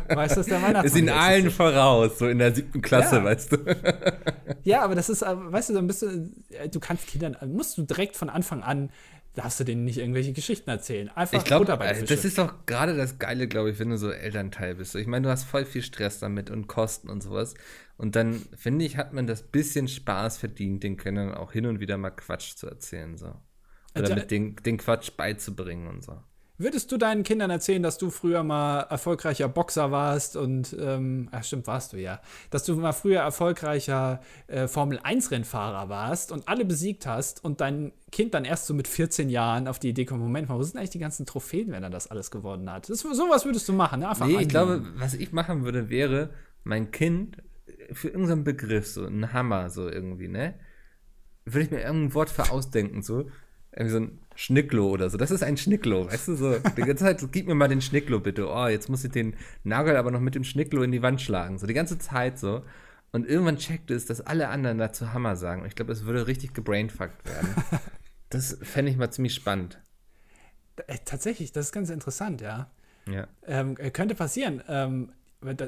[0.10, 0.86] weiß das der Weihnachtsmann.
[0.86, 1.54] ist in allen existiert.
[1.74, 3.24] voraus, so in der siebten Klasse, Ja.
[3.24, 3.58] weißt du.
[4.63, 6.30] Ja, aber das ist, äh, weißt du, dann bist du,
[6.72, 8.90] du kannst Kindern, musst du direkt von Anfang an
[9.36, 11.10] darfst du denen nicht irgendwelche Geschichten erzählen.
[11.10, 14.75] Einfach Ich den das ist doch gerade das Geile, glaube ich, wenn du so Elternteil
[14.75, 14.96] bist.
[14.96, 17.56] Ich meine, du hast voll viel Stress damit und Kosten und sowas.
[17.98, 21.80] Und dann, finde ich, hat man das bisschen Spaß verdient, den Kindern auch hin und
[21.80, 23.18] wieder mal Quatsch zu erzählen.
[23.18, 23.28] So.
[23.28, 23.40] Oder
[23.96, 26.20] Also, mit den, den Quatsch beizubringen und so.
[26.60, 31.43] Würdest du deinen Kindern erzählen, dass du früher mal erfolgreicher Boxer warst und, ähm, ach
[31.43, 37.07] stimmt, warst du ja, dass du mal früher erfolgreicher äh, Formel-1-Rennfahrer warst und alle besiegt
[37.07, 40.48] hast und dein Kind dann erst so mit 14 Jahren auf die Idee kommt, Moment
[40.48, 42.88] mal, wo sind eigentlich die ganzen Trophäen, wenn er das alles gewonnen hat?
[42.88, 44.10] Das, sowas würdest du machen, ne?
[44.10, 46.29] Einfach Nee, ich glaube, was ich machen würde, wäre,
[46.63, 47.38] mein Kind
[47.91, 50.53] für irgendeinen Begriff, so ein Hammer, so irgendwie, ne?
[51.45, 53.25] Würde ich mir irgendein Wort für ausdenken, so.
[53.72, 55.18] Irgendwie so ein Schnicklo oder so.
[55.18, 56.58] Das ist ein Schnicklo, weißt du, so.
[56.60, 58.50] Die ganze Zeit, gib mir mal den Schnicklo bitte.
[58.50, 61.58] Oh, jetzt muss ich den Nagel aber noch mit dem Schnicklo in die Wand schlagen.
[61.58, 62.63] So die ganze Zeit so.
[63.12, 65.62] Und irgendwann checkt es, dass alle anderen dazu Hammer sagen.
[65.62, 67.50] Und ich glaube, es würde richtig gebrainfuckt werden.
[68.30, 69.80] Das fände ich mal ziemlich spannend.
[70.88, 72.72] Äh, tatsächlich, das ist ganz interessant, ja.
[73.08, 73.28] Ja.
[73.46, 74.63] Ähm, äh, könnte passieren.
[74.68, 75.12] Ähm,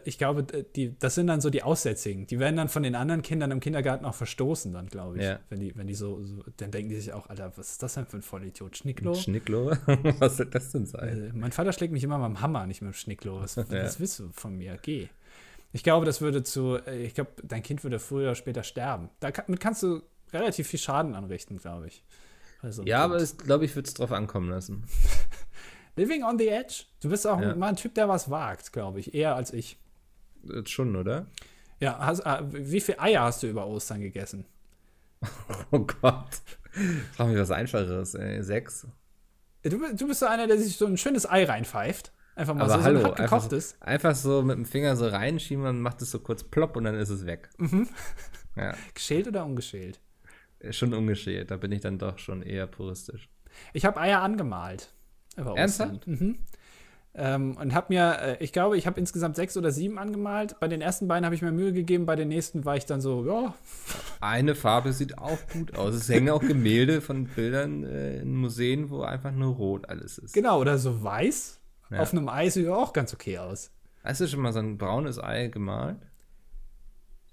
[0.06, 2.28] ich glaube, die, das sind dann so die Aussätzigen.
[2.28, 5.24] Die werden dann von den anderen Kindern im Kindergarten auch verstoßen, dann, glaube ich.
[5.24, 5.40] Ja.
[5.50, 7.94] Wenn die, wenn die so, so, dann denken die sich auch, Alter, was ist das
[7.96, 8.78] denn für ein Vollidiot?
[8.78, 9.14] Schnicklo?
[9.16, 9.72] Schnicklo?
[10.20, 11.32] Was soll das denn sein?
[11.32, 13.40] Äh, mein Vater schlägt mich immer mit dem Hammer, nicht mit dem Schnicklo.
[13.42, 13.66] Was, Ja.
[13.70, 14.78] was willst du von mir?
[14.82, 15.08] Geh.
[15.74, 19.10] Ich glaube, das würde zu, äh, ich glaube, dein Kind würde früher oder später sterben.
[19.20, 20.02] Damit kannst du
[20.34, 22.04] relativ viel Schaden anrichten, glaube ich.
[22.62, 24.84] Also, Ja, aber es, glaube ich, würde es drauf ankommen lassen.
[25.96, 26.84] Living on the Edge.
[27.02, 27.56] Du bist auch Ja.
[27.56, 29.14] mal ein Typ, der was wagt, glaube ich.
[29.14, 29.78] Eher als ich.
[30.44, 31.28] Jetzt schon, oder?
[31.80, 34.46] Ja, hast, äh, wie viele Eier hast du über Ostern gegessen?
[35.72, 36.42] Oh Gott.
[37.14, 38.44] Frag mich was Einfacheres, ey.
[38.44, 38.86] Sechs.
[39.64, 42.12] Du, du bist so einer, der sich so ein schönes Ei reinpfeift.
[42.36, 43.78] Einfach mal Aber so, so hallo, ein hart einfach, gekochtes.
[43.82, 46.96] einfach so mit dem Finger so reinschieben und macht es so kurz plopp und dann
[46.96, 47.50] ist es weg.
[47.58, 47.88] Mhm.
[48.58, 50.00] Ja, Geschält oder ungeschält?
[50.70, 51.52] schon ungeschält.
[51.52, 53.28] Da bin ich dann doch schon eher puristisch.
[53.74, 54.94] Ich habe Eier angemalt.
[55.36, 56.08] Über Ernsthaft?
[56.08, 56.38] Mhm.
[57.18, 60.60] Ähm, und habe mir, äh, ich glaube, ich habe insgesamt sechs oder sieben angemalt.
[60.60, 63.00] Bei den ersten beiden habe ich mir Mühe gegeben, bei den nächsten war ich dann
[63.00, 63.54] so, ja,
[64.20, 65.96] Eine Farbe sieht auch gut aus.
[65.96, 70.34] Es hängen auch Gemälde von Bildern äh, in Museen, wo einfach nur rot alles ist.
[70.34, 71.62] genau, oder so weiß.
[71.92, 72.00] Ja.
[72.00, 73.72] Auf einem Ei sieht auch ganz okay aus.
[74.04, 75.98] Hast du schon mal so ein braunes Ei gemalt?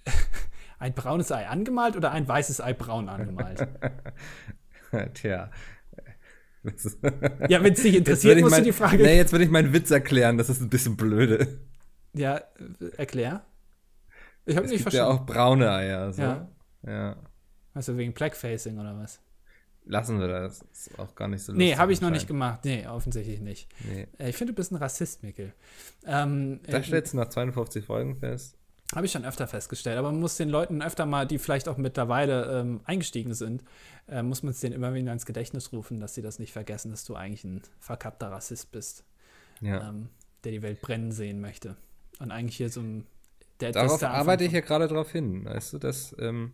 [0.79, 3.69] Ein braunes Ei angemalt oder ein weißes Ei braun angemalt?
[5.15, 5.49] Tja.
[7.49, 9.03] Ja, wenn es dich interessiert, musst du mein, die Frage.
[9.03, 10.39] nee, jetzt würde ich meinen Witz erklären.
[10.39, 11.61] Das ist ein bisschen blöde.
[12.15, 12.43] Ja, äh,
[12.97, 13.45] erklär.
[14.45, 15.23] Ich habe nicht gibt ja verstanden.
[15.23, 16.13] auch braune Eier.
[16.13, 16.23] So.
[16.23, 16.49] Ja.
[16.87, 17.17] ja.
[17.75, 19.21] Also wegen Blackfacing oder was?
[19.85, 20.63] Lassen wir das.
[20.73, 22.65] Ist auch gar nicht so Nee, lustig habe ich noch nicht gemacht.
[22.65, 23.69] Nee, offensichtlich nicht.
[23.89, 24.07] Nee.
[24.19, 25.53] Äh, Ich finde, du bist ein Rassist, Mikkel.
[26.07, 28.57] Ähm, Das stellst du nach 52 Folgen fest.
[28.95, 31.79] Habe ich schon öfter festgestellt, aber man muss den Leuten öfter mal, die vielleicht auch
[31.79, 33.65] mittlerweile ähm, eingestiegen sind,
[34.07, 36.91] äh, muss man es denen immer wieder ins Gedächtnis rufen, dass sie das nicht vergessen,
[36.91, 39.05] dass du eigentlich ein verkappter Rassist bist,
[39.61, 39.89] Ja.
[39.89, 40.09] ähm,
[40.45, 41.77] der die Welt brennen sehen möchte.
[42.19, 43.07] Und eigentlich hier so ein.
[43.61, 45.45] Der, Darauf der arbeite ich ja gerade drauf hin.
[45.45, 46.53] Weißt du, das ähm,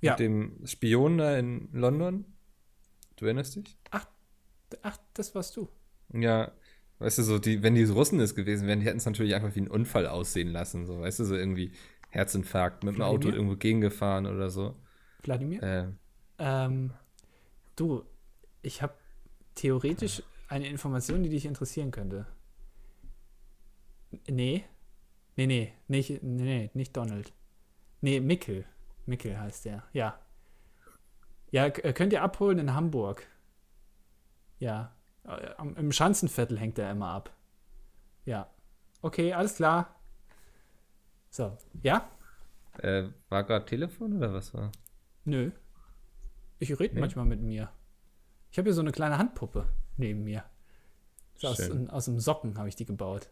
[0.00, 0.12] Ja.
[0.12, 2.24] mit dem Spion da in London?
[3.16, 3.76] Du erinnerst dich?
[3.90, 4.00] von-
[4.82, 5.68] Ach, das warst du.
[6.12, 6.50] Ja,
[6.98, 9.54] weißt du, so, die, wenn die Russen es gewesen wären, die hätten es natürlich einfach
[9.54, 10.86] wie ein Unfall aussehen lassen.
[10.86, 11.72] So, weißt du, so irgendwie
[12.10, 14.76] Herzinfarkt mit dem Auto irgendwo gegengefahren oder so.
[15.22, 15.62] Wladimir?
[15.62, 15.86] Äh,
[16.38, 16.92] Ähm,
[17.76, 18.04] du,
[18.62, 18.94] ich habe
[19.54, 22.26] theoretisch eine Information, die dich interessieren könnte.
[24.28, 24.64] Nee.
[25.36, 27.32] Nee, nee, nicht, nee, nee, nicht Donald.
[28.00, 28.64] Nee, Mickel.
[29.06, 30.18] Mickel heißt der, ja.
[31.50, 33.26] Ja, könnt ihr abholen in Hamburg.
[34.58, 34.94] Ja.
[35.28, 37.30] Äh, Im Schanzenviertel hängt er immer ab.
[38.24, 38.48] Ja.
[39.02, 39.94] Okay, alles klar.
[41.30, 42.08] So, ja?
[42.78, 44.72] äh, war gerade Telefon oder was war?
[45.24, 45.50] Nö.
[46.58, 47.00] Ich rede Nee?
[47.00, 47.70] manchmal mit mir.
[48.50, 50.44] Ich habe hier so eine kleine Handpuppe neben mir.
[51.36, 53.28] So aus, aus dem Socken habe ich die gebaut.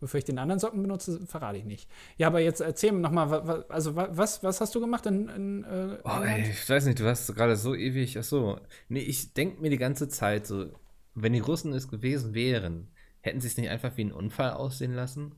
[0.00, 1.88] Wofür ich den anderen Socken benutze, verrate ich nicht.
[2.16, 5.64] Ja, aber jetzt erzähl mir nochmal, also wa, was, was hast du gemacht in, in
[5.64, 6.24] äh, Oh, England?
[6.26, 8.18] ey, ich weiß nicht, du warst gerade so ewig.
[8.18, 8.58] Ach so.
[8.88, 10.70] Nee, ich denke mir die ganze Zeit so,
[11.14, 12.88] wenn die Russen es gewesen wären,
[13.20, 15.34] hätten sie es nicht einfach wie ein Unfall aussehen lassen?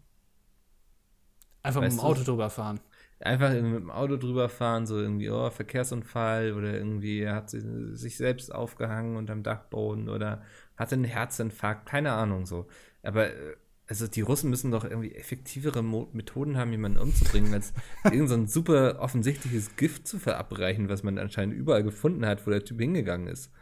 [1.62, 2.80] Einfach mit weißt dem du- Auto drüber fahren.
[3.20, 8.16] Einfach mit dem Auto drüber fahren, so irgendwie, oh, Verkehrsunfall oder irgendwie hat sich, sich
[8.16, 10.42] selbst aufgehangen unterm Dachboden oder
[10.76, 12.66] hatte einen Herzinfarkt, keine Ahnung so.
[13.04, 13.56] Aber äh,
[13.86, 17.72] also die Russen müssen doch irgendwie effektivere Mo Methoden haben, jemanden umzubringen, als
[18.04, 22.50] irgend so ein super offensichtliches Gift zu verabreichen, was man anscheinend überall gefunden hat, wo
[22.50, 23.52] der Typ hingegangen ist.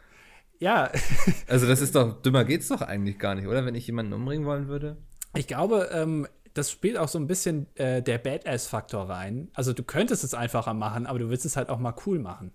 [0.61, 0.91] Ja,
[1.47, 3.65] Also das ist doch, dümmer geht's doch eigentlich gar nicht, oder?
[3.65, 4.97] Wenn ich jemanden umbringen wollen würde?
[5.33, 9.49] ich glaube, ähm, das spielt auch so ein bisschen äh, der Badass-Faktor rein.
[9.53, 12.51] Also du könntest es einfacher machen, aber du willst es halt auch mal cool machen.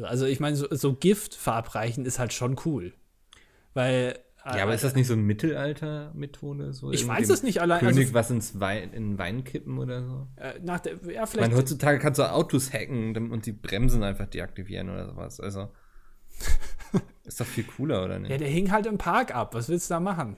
[0.00, 2.94] Also ich meine, so, so Gift verabreichen ist halt schon cool.
[3.74, 4.18] Weil.
[4.44, 6.72] Ja, aber ist das nicht so eine Mittelalter-Methode?
[6.72, 7.78] So ich weiß es nicht allein.
[7.80, 10.26] König also, was ins Wein, in Wein kippen oder so?
[10.36, 11.34] Äh, nach der, ja, vielleicht.
[11.34, 15.38] Ich meine, heutzutage kannst du Autos hacken und die Bremsen einfach deaktivieren oder sowas.
[15.38, 15.68] Also.
[17.24, 18.30] ist doch viel cooler, oder nicht?
[18.30, 19.54] Ja, der hing halt im Park ab.
[19.54, 20.36] Was willst du da machen?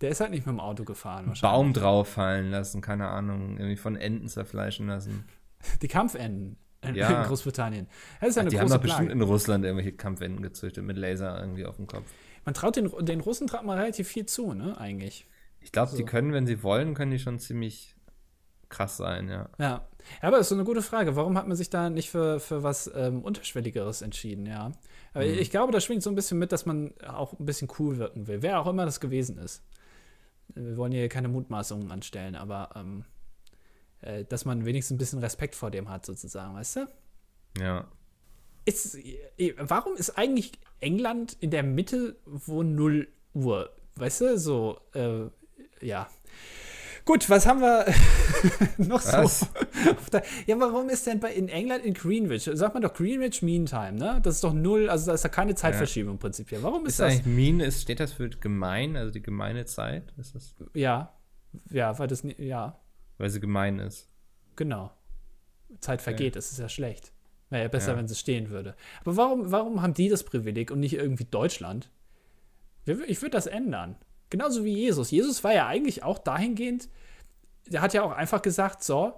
[0.00, 1.32] Der ist halt nicht mit dem Auto gefahren.
[1.40, 3.56] Baum drauf fallen lassen, keine Ahnung.
[3.56, 5.24] Irgendwie von Enten zerfleischen lassen.
[5.82, 7.22] Die Kampfenten in, ja.
[7.22, 7.88] in Großbritannien.
[8.20, 10.96] Das ist ja eine die große haben doch bestimmt in Russland irgendwelche Kampfenten gezüchtet mit
[10.96, 12.06] Laser irgendwie auf dem Kopf.
[12.44, 15.26] Man traut den, den Russen traut mal relativ viel zu, ne, eigentlich.
[15.60, 15.96] Ich glaube, so.
[15.96, 17.96] die können, wenn sie wollen, können die schon ziemlich
[18.68, 19.48] krass sein, ja.
[19.58, 19.88] Ja,
[20.20, 21.16] aber das ist so eine gute Frage.
[21.16, 24.72] Warum hat man sich da nicht für, für was ähm, Unterschwelligeres entschieden, ja?
[25.16, 25.38] Aber mhm.
[25.38, 28.26] ich glaube, da schwingt so ein bisschen mit, dass man auch ein bisschen cool wirken
[28.26, 28.42] will.
[28.42, 29.62] Wer auch immer das gewesen ist.
[30.54, 33.06] Wir wollen hier keine Mutmaßungen anstellen, aber ähm,
[34.02, 36.88] äh, dass man wenigstens ein bisschen Respekt vor dem hat, sozusagen, weißt du?
[37.58, 37.88] Ja.
[38.66, 38.96] Ist,
[39.38, 43.74] äh, warum ist eigentlich England in der Mitte, wo 0 Uhr?
[43.94, 45.30] Weißt du, so, äh,
[45.80, 46.10] ja.
[47.06, 47.86] Gut, was haben wir
[48.78, 49.40] noch was?
[49.40, 49.46] so?
[50.46, 52.50] ja, warum ist denn bei in England in Greenwich?
[52.52, 54.20] Sagt man doch Greenwich Mean Time, ne?
[54.24, 56.18] Das ist doch null, also da ist ja keine Zeitverschiebung ja.
[56.18, 56.64] prinzipiell.
[56.64, 57.12] Warum ist, ist das?
[57.12, 60.12] Eigentlich mean ist, steht das für gemein, also die gemeine Zeit?
[60.18, 60.56] Ist das?
[60.74, 61.14] Ja,
[61.70, 62.80] ja, weil das ja.
[63.18, 64.08] Weil sie gemein ist.
[64.56, 64.90] Genau.
[65.78, 66.34] Zeit vergeht, okay.
[66.34, 67.12] das ist ja schlecht.
[67.50, 67.98] Wäre ja besser, ja.
[67.98, 68.74] wenn sie stehen würde.
[69.02, 71.88] Aber warum, warum haben die das Privileg und nicht irgendwie Deutschland?
[72.84, 73.96] Ich würde das ändern.
[74.30, 75.10] Genauso wie Jesus.
[75.10, 76.88] Jesus war ja eigentlich auch dahingehend,
[77.66, 79.14] der hat ja auch einfach gesagt, so,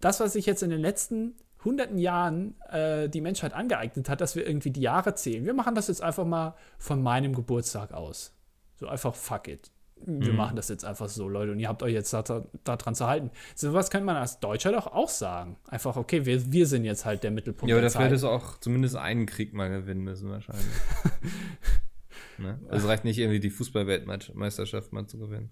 [0.00, 1.34] das, was sich jetzt in den letzten
[1.64, 5.46] hunderten Jahren äh, die Menschheit angeeignet hat, dass wir irgendwie die Jahre zählen.
[5.46, 8.34] Wir machen das jetzt einfach mal von meinem Geburtstag aus.
[8.76, 9.70] So einfach fuck it
[10.06, 10.36] wir mhm.
[10.36, 13.06] machen das jetzt einfach so, Leute, und ihr habt euch jetzt daran da, da zu
[13.06, 13.30] halten.
[13.54, 15.56] So was könnte man als Deutscher doch auch sagen.
[15.68, 17.70] Einfach, okay, wir, wir sind jetzt halt der Mittelpunkt.
[17.70, 20.66] Ja, aber dafür hättest du auch zumindest einen Krieg mal gewinnen müssen, wahrscheinlich.
[22.38, 22.60] ne?
[22.68, 25.50] Also reicht nicht irgendwie die Fußball-Weltmeisterschaft mal zu gewinnen.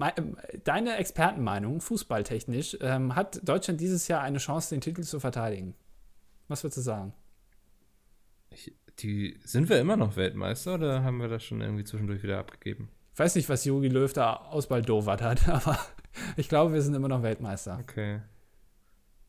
[0.00, 5.74] Ähm, deine Expertenmeinung, fußballtechnisch, ähm, hat Deutschland dieses Jahr eine Chance, den Titel zu verteidigen?
[6.48, 7.14] Was würdest du sagen?
[8.50, 12.38] Ich, die, sind wir immer noch Weltmeister oder haben wir das schon irgendwie zwischendurch wieder
[12.38, 12.88] abgegeben?
[13.12, 15.78] Ich weiß nicht, was Jogi Löw da ausbaldowert hat, aber
[16.36, 17.78] ich glaube, wir sind immer noch Weltmeister.
[17.80, 18.20] Okay.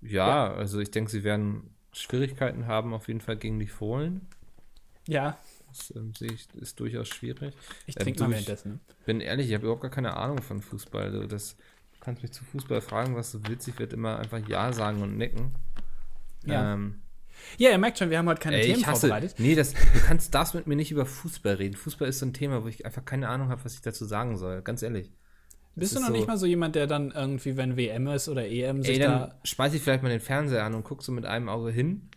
[0.01, 0.53] Ja, ja.
[0.53, 4.27] also ich denke, sie werden Schwierigkeiten haben, auf jeden Fall gegen die Fohlen.
[5.07, 5.37] Ja.
[5.75, 7.53] Das ähm, sehe ich, ist durchaus schwierig.
[7.85, 8.79] Ich trinke ähm, mal währenddessen.
[8.99, 11.03] Ich bin ehrlich, ich habe überhaupt gar keine Ahnung von Fußball.
[11.03, 13.67] Also das, du kannst mich zu Fußball fragen, was du willst.
[13.67, 15.55] Ich werde immer einfach Ja sagen und nicken.
[16.45, 16.73] Ja.
[16.73, 17.01] Ähm,
[17.57, 19.35] ja, ihr merkt schon, wir haben heute keine Ey, Themen hasse, vorbereitet.
[19.37, 21.75] Nee, das, du kannst, darfst mit mir nicht über Fußball reden.
[21.75, 24.37] Fußball ist so ein Thema, wo ich einfach keine Ahnung habe, was ich dazu sagen
[24.37, 24.61] soll.
[24.61, 25.11] Ganz ehrlich.
[25.75, 28.47] Bist du noch so, nicht mal so jemand, der dann irgendwie, wenn WM ist oder
[28.47, 29.39] EM, sich ey, dann da.
[29.43, 32.09] Schmeiß ich vielleicht mal den Fernseher an und guckst so mit einem Auge hin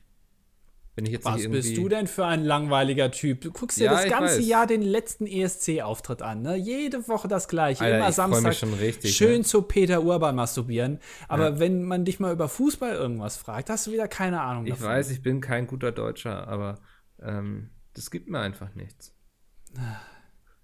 [0.99, 3.43] wenn ich jetzt Was bist du denn für ein langweiliger Typ?
[3.43, 6.43] Du guckst dir ja, das ganze Jahr den letzten ESC-Auftritt an.
[6.43, 6.57] Ne?
[6.57, 7.85] Jede Woche das gleiche.
[7.85, 9.45] Alter, Immer Samstag richtig, schön ne?
[9.45, 10.99] zu Peter Urban masturbieren.
[11.29, 11.59] Aber ja.
[11.61, 14.87] wenn man dich mal über Fußball irgendwas fragt, hast du wieder keine Ahnung ich davon.
[14.87, 16.81] Ich weiß, ich bin kein guter Deutscher, aber
[17.23, 19.15] ähm, das gibt mir einfach nichts.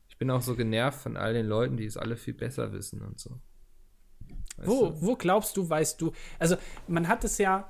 [0.09, 3.03] Ich bin auch so genervt von all den Leuten, die es alle viel besser wissen
[3.03, 3.39] und so.
[4.57, 6.11] wo, wo glaubst du, weißt du?
[6.41, 6.57] Also,
[6.89, 7.69] man hat es ja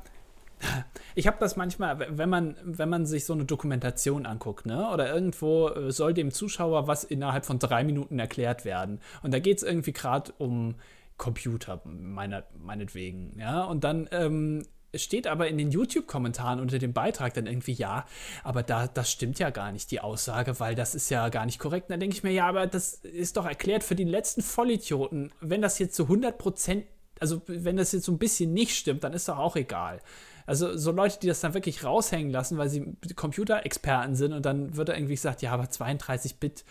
[1.14, 4.90] ich habe das manchmal, wenn man, wenn man sich so eine Dokumentation anguckt, ne?
[4.90, 9.00] Oder irgendwo äh, soll dem Zuschauer was innerhalb von drei Minuten erklärt werden.
[9.22, 10.76] Und da geht es irgendwie gerade um
[11.16, 13.62] Computer, meiner, meinetwegen, ja.
[13.64, 18.06] Und dann ähm, steht aber in den YouTube-Kommentaren unter dem Beitrag dann irgendwie, ja,
[18.42, 21.58] aber da, das stimmt ja gar nicht, die Aussage, weil das ist ja gar nicht
[21.58, 21.88] korrekt.
[21.88, 25.32] Und dann denke ich mir, ja, aber das ist doch erklärt für die letzten Vollidioten.
[25.40, 26.84] Wenn das jetzt zu 100 Prozent,
[27.20, 30.00] also wenn das jetzt so ein bisschen nicht stimmt, dann ist doch auch egal.
[30.46, 34.76] Also so Leute, die das dann wirklich raushängen lassen, weil sie Computerexperten sind und dann
[34.76, 36.64] wird da irgendwie gesagt, ja, aber 32 Bit,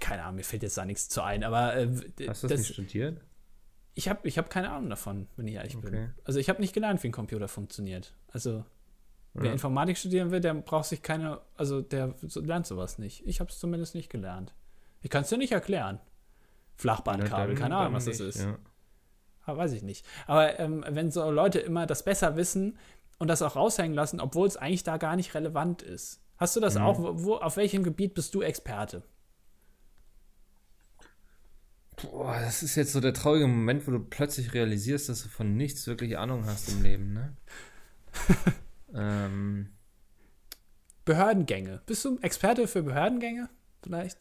[0.00, 1.88] keine Ahnung, mir fällt jetzt da nichts zu ein, aber äh,
[2.26, 3.20] Hast du das, nicht studiert?
[3.94, 5.90] Ich habe ich hab keine Ahnung davon, wenn ich ehrlich okay.
[5.90, 6.14] bin.
[6.24, 8.14] Also ich habe nicht gelernt, wie ein Computer funktioniert.
[8.28, 8.64] Also
[9.34, 9.52] wer ja.
[9.52, 13.26] Informatik studieren will, der braucht sich keine, also der lernt sowas nicht.
[13.26, 14.54] Ich habe es zumindest nicht gelernt.
[15.02, 16.00] Ich kann es dir nicht erklären.
[16.76, 18.44] Flachbandkabel, keine Ahnung, was das ist.
[18.44, 18.56] Ja.
[19.56, 20.04] Weiß ich nicht.
[20.26, 22.78] Aber ähm, wenn so Leute immer das besser wissen
[23.18, 26.22] und das auch raushängen lassen, obwohl es eigentlich da gar nicht relevant ist.
[26.36, 26.82] Hast du das mhm.
[26.82, 26.98] auch?
[27.00, 29.02] Wo, auf welchem Gebiet bist du Experte?
[32.00, 35.56] Boah, das ist jetzt so der traurige Moment, wo du plötzlich realisierst, dass du von
[35.56, 37.36] nichts wirklich Ahnung hast im Leben, ne?
[38.94, 39.70] ähm.
[41.04, 41.82] Behördengänge.
[41.86, 43.48] Bist du Experte für Behördengänge?
[43.82, 44.18] Vielleicht?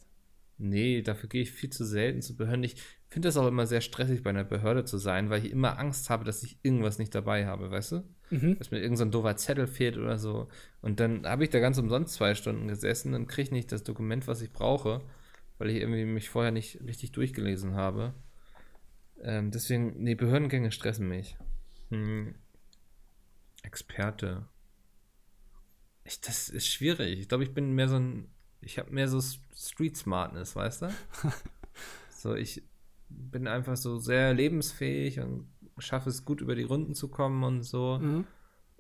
[0.58, 2.63] Nee, dafür gehe ich viel zu selten zu Behörden.
[2.63, 5.78] Ich finde das auch immer sehr stressig, bei einer Behörde zu sein, weil ich immer
[5.78, 8.04] Angst habe, dass ich irgendwas nicht dabei habe, weißt du?
[8.32, 8.58] Mhm.
[8.58, 10.50] Dass mir irgendein so ein doofer Zettel fehlt oder so.
[10.82, 14.28] Und dann habe ich da ganz umsonst zwei Stunden gesessen und kriege nicht das Dokument,
[14.28, 15.02] was ich brauche,
[15.58, 18.13] weil ich irgendwie mich vorher nicht richtig durchgelesen habe.
[19.22, 21.38] Ähm, deswegen, nee, Behördengänge stressen mich.
[21.89, 22.36] Hm.
[23.63, 24.48] Experte.
[26.04, 27.20] Ich, das ist schwierig.
[27.20, 28.30] Ich glaube, ich bin mehr so ein.
[28.67, 29.21] Ich habe mehr so
[29.56, 30.89] Street Smartness, weißt du?
[32.10, 32.63] so, ich
[33.08, 37.63] bin einfach so sehr lebensfähig und schaffe es gut über die Runden zu kommen und
[37.63, 37.97] so.
[38.01, 38.27] Mhm.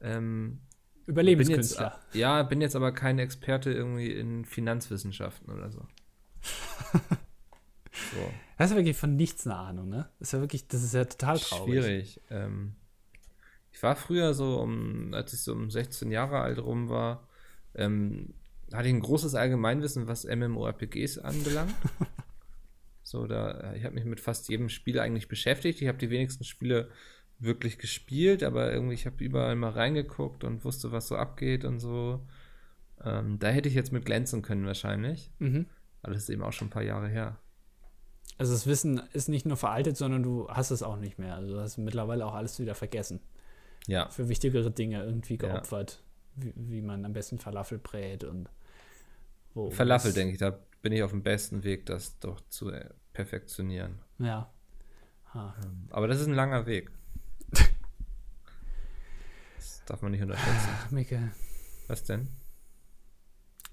[0.01, 0.59] Ähm,
[1.05, 1.89] Überlebenskünstler.
[1.89, 5.79] Bin jetzt, ja, bin jetzt aber kein Experte irgendwie in Finanzwissenschaften oder so.
[6.91, 8.33] so.
[8.57, 10.09] Das ist wirklich von nichts eine Ahnung, ne?
[10.19, 11.65] Das ist ja wirklich, das ist ja total traurig.
[11.65, 12.21] Schwierig.
[12.29, 12.75] Ähm,
[13.71, 17.25] ich war früher so, um, als ich so um 16 Jahre alt rum war,
[17.73, 18.33] ähm,
[18.73, 21.75] hatte ich ein großes Allgemeinwissen, was MMORPGs anbelangt.
[23.03, 25.81] so, da, ich habe mich mit fast jedem Spiel eigentlich beschäftigt.
[25.81, 26.89] Ich habe die wenigsten Spiele
[27.39, 31.79] wirklich gespielt, aber irgendwie, ich habe überall mal reingeguckt und wusste, was so abgeht und
[31.79, 32.25] so.
[33.03, 35.31] Ähm, da hätte ich jetzt mit glänzen können wahrscheinlich.
[35.39, 35.67] Mhm.
[36.01, 37.37] Aber das ist eben auch schon ein paar Jahre her.
[38.37, 41.35] Also das Wissen ist nicht nur veraltet, sondern du hast es auch nicht mehr.
[41.35, 43.19] Also du hast mittlerweile auch alles wieder vergessen.
[43.87, 44.09] Ja.
[44.09, 46.03] Für wichtigere Dinge irgendwie geopfert.
[46.35, 46.43] Ja.
[46.43, 48.49] Wie, wie, man am besten Falafel brät und
[49.57, 49.71] wo.
[49.71, 53.99] Falafel, denke ich, da bin ich auf dem besten Weg, das doch zu äh, perfektionieren.
[54.19, 54.49] Ja.
[55.33, 55.55] Ha.
[55.89, 56.91] Aber das ist ein langer Weg.
[59.57, 60.69] das darf man nicht unterschätzen.
[60.91, 61.31] Micke.
[61.87, 62.29] Was denn?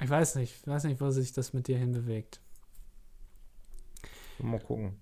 [0.00, 0.56] Ich weiß nicht.
[0.60, 2.40] Ich weiß nicht, wo sich das mit dir hinbewegt.
[4.38, 5.00] Mal gucken.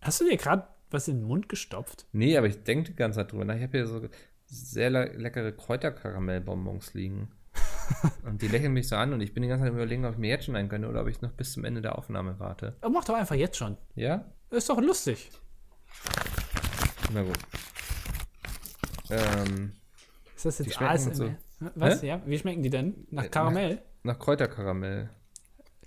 [0.00, 2.06] Hast du dir gerade was in den Mund gestopft?
[2.12, 3.56] Nee, aber ich denke die ganze Zeit drüber nach.
[3.56, 4.08] Ich habe hier so
[4.46, 7.30] sehr le leckere Kräuterkaramellbonbons liegen.
[8.24, 10.18] und die lächeln mich so an und ich bin die ganze Zeit überlegen, ob ich
[10.18, 12.76] mir jetzt schon einen gönne oder ob ich noch bis zum Ende der Aufnahme warte.
[12.80, 13.76] Aber mach doch einfach jetzt schon.
[13.94, 14.24] Ja?
[14.50, 15.30] Ist doch lustig.
[17.12, 17.38] Na gut.
[19.10, 19.72] Ähm,
[20.36, 21.14] ist das jetzt ASMR?
[21.14, 21.34] So.
[21.74, 22.02] Was?
[22.02, 22.08] Hä?
[22.08, 22.22] Ja?
[22.26, 23.06] Wie schmecken die denn?
[23.10, 23.74] Nach äh, Karamell?
[24.02, 25.10] Nach, nach Kräuterkaramell.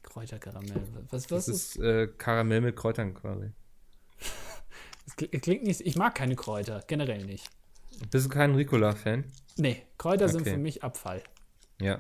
[0.04, 0.82] Kräuterkaramell.
[1.10, 3.52] Was, was das ist, ist äh, Karamell mit Kräutern quasi.
[5.06, 5.82] Es klingt nicht.
[5.82, 7.50] Ich mag keine Kräuter, generell nicht.
[8.10, 9.26] Bist du kein Ricola-Fan?
[9.58, 10.34] Nee, Kräuter okay.
[10.34, 11.22] sind für mich Abfall.
[11.82, 12.00] Ja.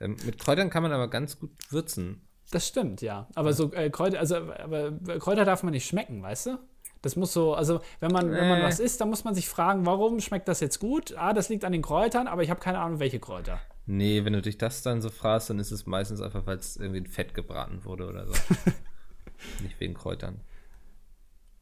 [0.00, 2.22] Ähm, mit Kräutern kann man aber ganz gut würzen.
[2.50, 3.28] Das stimmt, ja.
[3.34, 3.54] Aber ja.
[3.54, 6.58] so äh, Kräuter, also aber Kräuter darf man nicht schmecken, weißt du?
[7.02, 8.36] Das muss so, also wenn man, äh.
[8.40, 11.14] wenn man was isst, dann muss man sich fragen, warum schmeckt das jetzt gut?
[11.16, 13.60] Ah, das liegt an den Kräutern, aber ich habe keine Ahnung, welche Kräuter.
[13.86, 16.76] Nee, wenn du dich das dann so fragst, dann ist es meistens einfach, weil es
[16.76, 18.32] irgendwie in Fett gebraten wurde oder so.
[19.62, 20.40] nicht wegen Kräutern.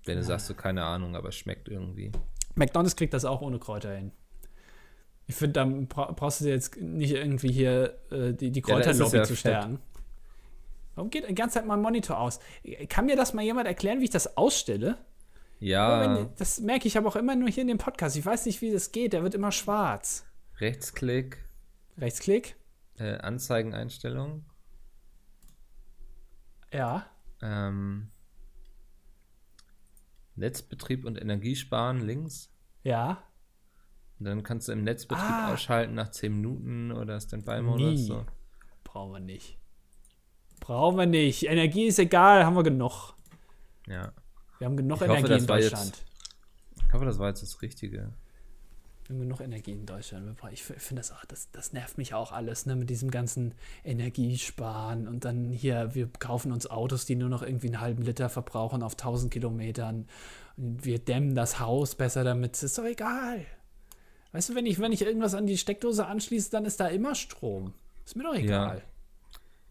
[0.05, 0.27] Wenn du ja.
[0.27, 2.13] sagst, so keine Ahnung, aber es schmeckt irgendwie.
[2.55, 4.13] McDonalds kriegt das auch ohne Kräuter hin.
[5.27, 9.37] Ich finde, da brauchst du jetzt nicht irgendwie hier äh, die, die Kräuterlobby ja, zu
[9.37, 9.79] stärken.
[10.95, 12.39] Warum geht die ganze Zeit mein Monitor aus?
[12.89, 14.99] Kann mir das mal jemand erklären, wie ich das ausstelle?
[15.59, 16.17] Ja.
[16.17, 18.17] Wenn, das merke ich aber auch immer nur hier in dem Podcast.
[18.17, 19.13] Ich weiß nicht, wie das geht.
[19.13, 20.27] Der wird immer schwarz.
[20.59, 21.39] Rechtsklick.
[21.97, 22.57] Rechtsklick.
[22.99, 24.45] Äh, Anzeigeneinstellungen.
[26.73, 27.07] Ja.
[27.41, 28.11] Ähm,
[30.35, 32.53] Netzbetrieb und Energiesparen links.
[32.83, 33.23] Ja.
[34.23, 35.53] Und dann kannst du im Netzbetrieb ah.
[35.53, 38.07] ausschalten nach 10 Minuten oder Standby-Modus.
[38.07, 38.25] So.
[38.85, 39.59] Brauchen wir nicht.
[40.61, 41.49] Brauchen wir nicht.
[41.49, 43.15] Energie ist egal, haben wir genug.
[43.89, 44.13] Ja.
[44.59, 45.87] Wir haben genug ich Energie hoffe, in Deutschland.
[45.87, 48.13] Jetzt, ich hoffe, das war jetzt das Richtige.
[49.07, 50.39] Wir haben genug Energie in Deutschland.
[50.53, 55.09] Ich finde das auch, das, das nervt mich auch alles, ne, mit diesem ganzen Energiesparen
[55.09, 58.85] und dann hier, wir kaufen uns Autos, die nur noch irgendwie einen halben Liter verbrauchen
[58.85, 60.07] auf 1000 Kilometern.
[60.57, 62.63] Und wir dämmen das Haus besser damit.
[62.63, 63.47] Ist doch egal.
[64.33, 67.15] Weißt du, wenn ich, wenn ich irgendwas an die Steckdose anschließe, dann ist da immer
[67.15, 67.75] Strom.
[68.05, 68.83] Ist mir doch egal.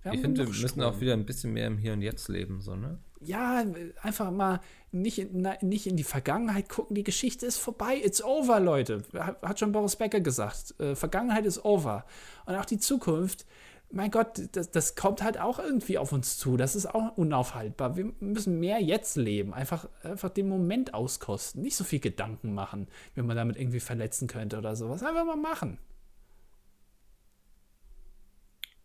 [0.05, 0.13] Ja.
[0.13, 2.75] Ich finde, wir müssen auch wieder ein bisschen mehr im Hier und Jetzt leben, so,
[2.75, 2.97] ne?
[3.23, 3.63] Ja,
[4.01, 6.95] einfach mal nicht in, nicht in die Vergangenheit gucken.
[6.95, 8.01] Die Geschichte ist vorbei.
[8.03, 9.03] It's over, Leute.
[9.13, 10.73] Hat schon Boris Becker gesagt.
[10.79, 12.03] Äh, Vergangenheit ist over.
[12.47, 13.45] Und auch die Zukunft,
[13.93, 16.57] mein Gott, das, das kommt halt auch irgendwie auf uns zu.
[16.57, 17.95] Das ist auch unaufhaltbar.
[17.95, 19.53] Wir müssen mehr jetzt leben.
[19.53, 21.61] Einfach, einfach den Moment auskosten.
[21.61, 25.03] Nicht so viel Gedanken machen, wenn man damit irgendwie verletzen könnte oder sowas.
[25.03, 25.77] Einfach mal machen.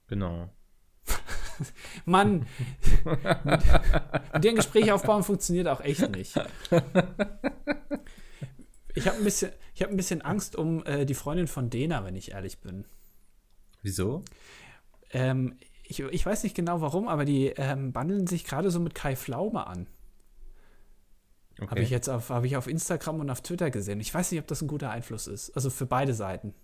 [0.09, 0.51] Genau.
[2.05, 2.47] Mann,
[3.05, 6.39] mit dir ein Gespräch aufbauen funktioniert auch echt nicht.
[8.95, 12.17] Ich habe ein, bisschen, hab ein bisschen Angst um äh, die Freundin von Dena, wenn
[12.17, 12.87] ich ehrlich bin.
[13.83, 14.25] Wieso?
[15.17, 18.95] Ähm, ich, ich weiß nicht genau warum, aber die ähm, bandeln sich gerade so mit
[18.95, 19.87] Kai Flaume an.
[21.59, 21.71] Okay.
[21.71, 23.99] Habe ich jetzt auf, hab ich auf Instagram und auf Twitter gesehen.
[24.01, 25.51] Ich weiß nicht, ob das ein guter Einfluss ist.
[25.57, 26.55] Also für beide Seiten.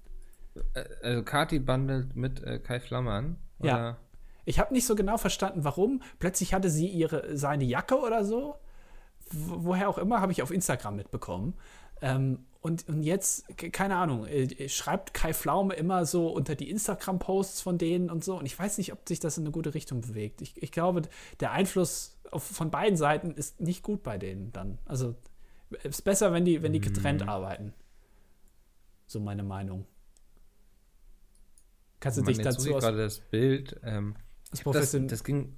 [0.75, 3.39] Äh, also Kati bandelt mit äh, Kai Flaume an?
[3.59, 3.69] Oder?
[3.69, 3.97] Ja.
[4.45, 6.03] Ich habe nicht so genau verstanden, warum.
[6.19, 8.57] Plötzlich hatte sie ihre, seine Jacke oder so.
[9.31, 11.55] woher auch immer, habe ich auf Instagram mitbekommen.
[12.03, 17.61] Ähm, und, und jetzt, keine Ahnung, äh, schreibt Kai Pflaume immer so unter die Instagram-Posts
[17.61, 18.39] von denen und so.
[18.39, 20.41] Und ich weiß nicht, ob sich das in eine gute Richtung bewegt.
[20.43, 21.03] Ich, ich glaube,
[21.41, 24.79] der Einfluss auf, von beiden Seiten ist nicht gut bei denen dann.
[24.85, 25.17] Also
[25.83, 27.29] es ist besser, wenn die, wenn die getrennt mm.
[27.29, 27.75] arbeiten.
[29.09, 29.85] So meine Meinung.
[31.99, 33.81] Kannst du dich dazu aus, gerade das Bild.
[33.83, 34.15] Ähm,
[34.51, 35.57] das, das, ging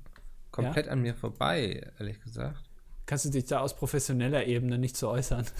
[0.51, 0.93] komplett ja?
[0.93, 2.71] an mir vorbei, ehrlich gesagt.
[3.05, 5.45] Kannst du dich da aus professioneller Ebene nicht zu äußern?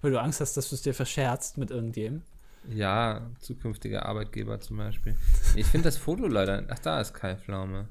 [0.00, 2.22] Weil du Angst hast, dass du es dir verscherzt mit irgendjemandem?
[2.68, 5.16] Ja, zukünftiger Arbeitgeber zum Beispiel.
[5.56, 6.66] Ich finde das Foto leider.
[6.68, 7.88] Ach, da ist Kai Pflaume.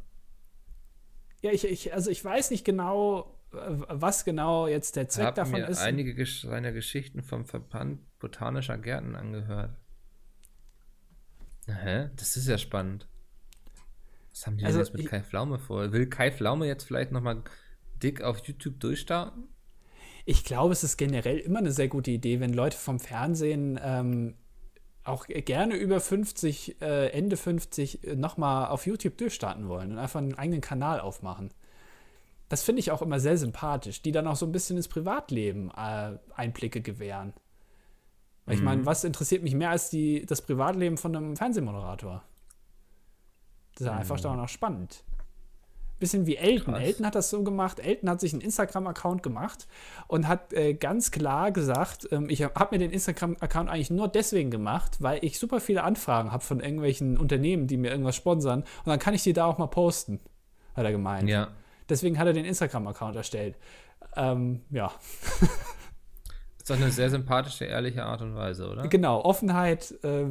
[1.41, 5.67] Ja, ich, ich, also ich weiß nicht genau, was genau jetzt der Zweck davon mir
[5.67, 5.79] ist.
[5.79, 9.75] einige seiner Geschichten vom Verband Botanischer Gärten angehört.
[11.67, 12.09] Hä?
[12.15, 13.07] Das ist ja spannend.
[14.31, 15.91] Was haben die also, jetzt mit ich, Kai Pflaume vor?
[15.91, 17.43] Will Kai Pflaume jetzt vielleicht nochmal
[18.01, 19.47] dick auf YouTube durchstarten?
[20.29, 24.33] Ich glaube, es ist generell immer eine sehr gute Idee, wenn Leute vom Fernsehen ähm,
[25.05, 30.19] auch gerne über 50, äh, Ende 50 äh, nochmal auf YouTube durchstarten wollen und einfach
[30.19, 31.53] einen eigenen Kanal aufmachen.
[32.49, 35.71] Das finde ich auch immer sehr sympathisch, die dann auch so ein bisschen ins Privatleben
[35.71, 37.31] äh, Einblicke gewähren.
[38.45, 38.85] Weil ich meine, mhm.
[38.85, 42.21] was interessiert mich mehr als die, das Privatleben von einem Fernsehmoderator?
[43.75, 45.05] Das ist ja einfach dann auch spannend.
[45.99, 46.75] Bisschen wie Elton.
[46.75, 46.83] Krass.
[46.83, 47.79] Elton hat das so gemacht.
[47.79, 49.67] Elton hat sich einen Instagram-Account gemacht
[50.07, 54.51] und hat äh, ganz klar gesagt, ähm, ich habe mir den Instagram-Account eigentlich nur deswegen
[54.51, 58.61] gemacht, weil ich super viele Anfragen habe von irgendwelchen Unternehmen, die mir irgendwas sponsern.
[58.61, 60.19] Und dann kann ich die da auch mal posten,
[60.75, 61.29] hat er gemeint.
[61.29, 61.49] Ja.
[61.89, 63.55] Deswegen hat er den Instagram-Account erstellt.
[64.15, 64.91] Ähm, ja.
[66.57, 68.87] ist doch eine sehr sympathische, ehrliche Art und Weise, oder?
[68.87, 70.25] Genau, Offenheit äh,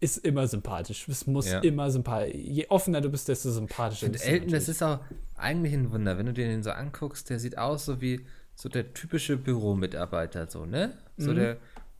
[0.00, 1.06] ist immer sympathisch.
[1.08, 1.60] Es muss ja.
[1.60, 2.34] immer sympathisch.
[2.34, 5.00] Je offener du bist, desto sympathischer Und Elton, das ist auch
[5.36, 8.68] eigentlich ein Wunder, wenn du dir den so anguckst, der sieht aus so wie so
[8.68, 10.94] der typische Büromitarbeiter, so, ne?
[11.16, 11.36] So mhm.
[11.36, 11.56] der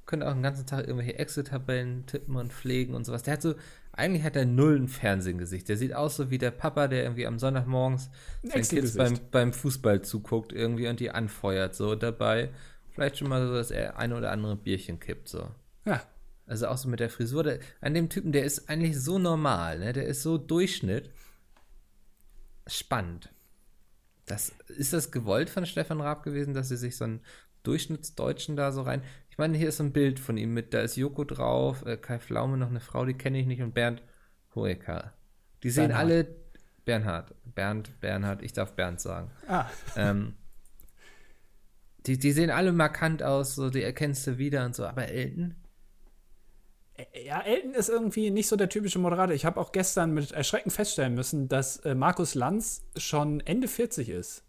[0.06, 3.22] könnte auch den ganzen Tag irgendwelche Excel-Tabellen tippen und pflegen und sowas.
[3.22, 3.54] Der hat so,
[3.92, 5.68] eigentlich hat er null ein Fernsehgesicht.
[5.68, 8.10] Der sieht aus so wie der Papa, der irgendwie am Sonntagmorgens
[8.42, 12.50] seinen Kids beim, beim Fußball zuguckt irgendwie und die anfeuert, so dabei.
[12.90, 15.48] Vielleicht schon mal so, dass er eine oder andere Bierchen kippt, so.
[15.84, 16.02] Ja,
[16.50, 17.44] also auch so mit der Frisur.
[17.44, 19.92] Der, an dem Typen, der ist eigentlich so normal, ne?
[19.92, 21.10] Der ist so Durchschnitt.
[22.66, 23.32] Spannend.
[24.26, 27.20] Das, ist das gewollt von Stefan Raab gewesen, dass sie sich so einen
[27.62, 29.02] Durchschnittsdeutschen da so rein.
[29.30, 31.96] Ich meine, hier ist so ein Bild von ihm mit, da ist Joko drauf, äh,
[31.96, 34.02] Kai Pflaume, noch eine Frau, die kenne ich nicht, und Bernd
[34.54, 35.14] Hoeker.
[35.62, 36.04] Die sehen Bernhard.
[36.04, 36.36] alle.
[36.84, 37.34] Bernhard.
[37.44, 39.30] Bernd, Bernhard, ich darf Bernd sagen.
[39.46, 39.66] Ah.
[39.96, 40.34] Ähm,
[42.06, 45.54] die, die sehen alle markant aus, so die erkennst du wieder und so, aber Elton,
[47.24, 49.34] ja, Elton ist irgendwie nicht so der typische Moderator.
[49.34, 54.08] Ich habe auch gestern mit Erschrecken feststellen müssen, dass äh, Markus Lanz schon Ende 40
[54.08, 54.44] ist.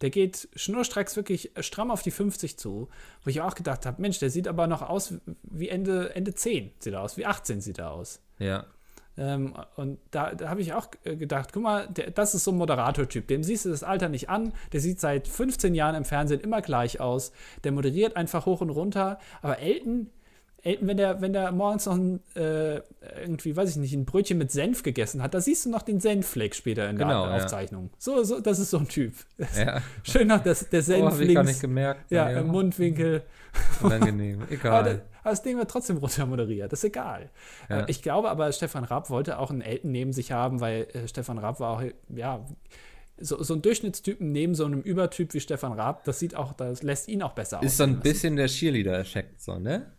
[0.00, 2.88] Der geht schnurstracks wirklich stramm auf die 50 zu,
[3.22, 6.72] wo ich auch gedacht habe, Mensch, der sieht aber noch aus wie Ende, Ende 10
[6.78, 8.20] sieht er aus, wie 18 sieht er aus.
[8.38, 8.64] Ja.
[9.18, 12.52] Ähm, und da, da habe ich auch äh, gedacht, guck mal, der, das ist so
[12.52, 13.28] ein Moderatortyp.
[13.28, 14.52] Dem siehst du das Alter nicht an.
[14.72, 17.32] Der sieht seit 15 Jahren im Fernsehen immer gleich aus.
[17.64, 19.18] Der moderiert einfach hoch und runter.
[19.42, 20.08] Aber Elton,
[20.62, 22.80] wenn der, wenn der morgens noch ein, äh,
[23.20, 26.00] irgendwie, weiß ich nicht, ein Brötchen mit Senf gegessen hat, da siehst du noch den
[26.00, 27.84] Senffleck später in genau, der Aufzeichnung.
[27.84, 27.96] Ja.
[27.98, 29.14] So, so, das ist so ein Typ.
[29.56, 29.80] Ja.
[30.02, 31.34] Schön noch das, der Senf oh, links.
[31.34, 32.10] gar nicht gemerkt.
[32.10, 33.22] Ja, im Mundwinkel.
[33.82, 34.72] Unangenehm, egal.
[34.72, 37.30] aber, das, aber, das Ding wird trotzdem runter moderiert, das ist egal.
[37.68, 37.80] Ja.
[37.80, 41.08] Äh, ich glaube aber, Stefan Raab wollte auch einen Elten neben sich haben, weil äh,
[41.08, 42.44] Stefan Raab war auch, ja,
[43.18, 46.82] so, so ein Durchschnittstypen neben so einem Übertyp wie Stefan Raab, das sieht auch, das
[46.82, 47.64] lässt ihn auch besser aus.
[47.64, 49.92] Ist so ein bisschen der Cheerleader-Effekt, so, ne?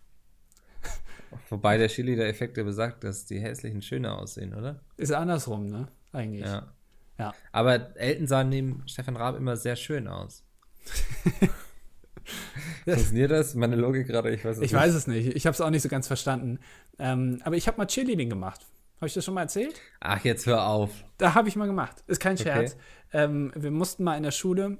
[1.50, 4.82] Wobei der Cheerleader-Effekt ja besagt, dass die hässlichen schöner aussehen, oder?
[4.98, 5.88] Ist andersrum, ne?
[6.12, 6.46] Eigentlich.
[6.46, 6.74] Ja.
[7.18, 7.34] ja.
[7.52, 10.44] Aber Elton sah neben Stefan Raab immer sehr schön aus.
[12.86, 13.56] Funktioniert das?
[13.56, 14.72] Meine Logik gerade, ich weiß es ich nicht.
[14.72, 15.36] Ich weiß es nicht.
[15.36, 16.60] Ich habe es auch nicht so ganz verstanden.
[17.00, 18.66] Ähm, aber ich habe mal Cheerleading gemacht.
[18.98, 19.80] Habe ich das schon mal erzählt?
[20.00, 20.92] Ach, jetzt hör auf.
[21.18, 22.04] Da habe ich mal gemacht.
[22.06, 22.76] Ist kein Scherz.
[23.10, 23.24] Okay.
[23.24, 24.78] Ähm, wir mussten mal in der Schule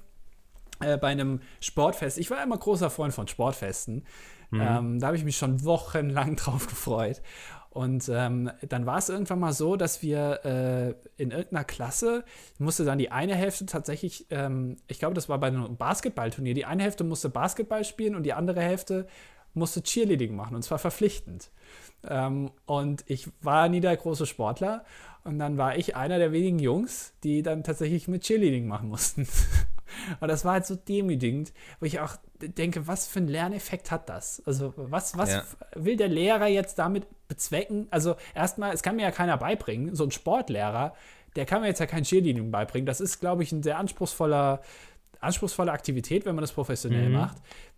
[0.80, 2.20] äh, bei einem Sportfest.
[2.20, 4.06] Ich war immer großer Freund von Sportfesten.
[4.52, 4.62] Mhm.
[4.62, 7.22] Ähm, da habe ich mich schon wochenlang drauf gefreut.
[7.72, 10.90] Und ähm, dann war es irgendwann mal so, dass wir äh,
[11.22, 12.26] in irgendeiner Klasse
[12.60, 16.66] musste dann die eine Hälfte tatsächlich, ähm, ich glaube, das war bei einem Basketballturnier, die
[16.66, 19.08] eine Hälfte musste Basketball spielen und die andere Hälfte
[19.54, 21.50] musste Cheerleading machen und zwar verpflichtend.
[22.06, 24.84] Ähm, und ich war nie der große Sportler
[25.24, 29.28] und dann war ich einer der wenigen Jungs, die dann tatsächlich mit Cheerleading machen mussten.
[30.20, 34.10] und das war halt so demütigend, wo ich auch denke, was für einen Lerneffekt hat
[34.10, 34.42] das?
[34.46, 35.44] Also, was, was ja.
[35.76, 37.88] will der Lehrer jetzt damit bezwecken?
[37.92, 39.96] Also, erstmal, es kann mir ja keiner beibringen.
[39.96, 40.94] So ein Sportlehrer,
[41.36, 42.86] der kann mir jetzt ja kein Cheerleading beibringen.
[42.86, 44.62] Das ist, glaube ich, ein sehr anspruchsvoller
[45.22, 47.14] anspruchsvolle Aktivität, wenn man das professionell Mhm.
[47.14, 47.38] macht.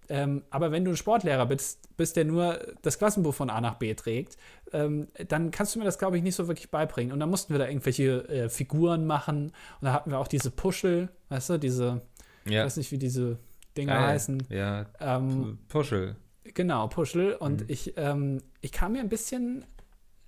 [0.09, 3.75] Ähm, aber wenn du ein Sportlehrer bist, bist, der nur das Klassenbuch von A nach
[3.75, 4.37] B trägt,
[4.71, 7.13] ähm, dann kannst du mir das, glaube ich, nicht so wirklich beibringen.
[7.13, 9.45] Und dann mussten wir da irgendwelche äh, Figuren machen.
[9.79, 12.01] Und da hatten wir auch diese Puschel, weißt du, diese,
[12.45, 12.65] ich Ja.
[12.65, 13.37] weiß nicht, wie diese
[13.77, 14.07] Dinger Geil.
[14.09, 14.43] heißen.
[14.49, 14.85] Ja.
[14.99, 16.15] Ähm, Puschel.
[16.43, 17.33] genau, Puschel.
[17.35, 17.65] Und Mhm.
[17.69, 19.65] ich, ähm, ich kam mir ein bisschen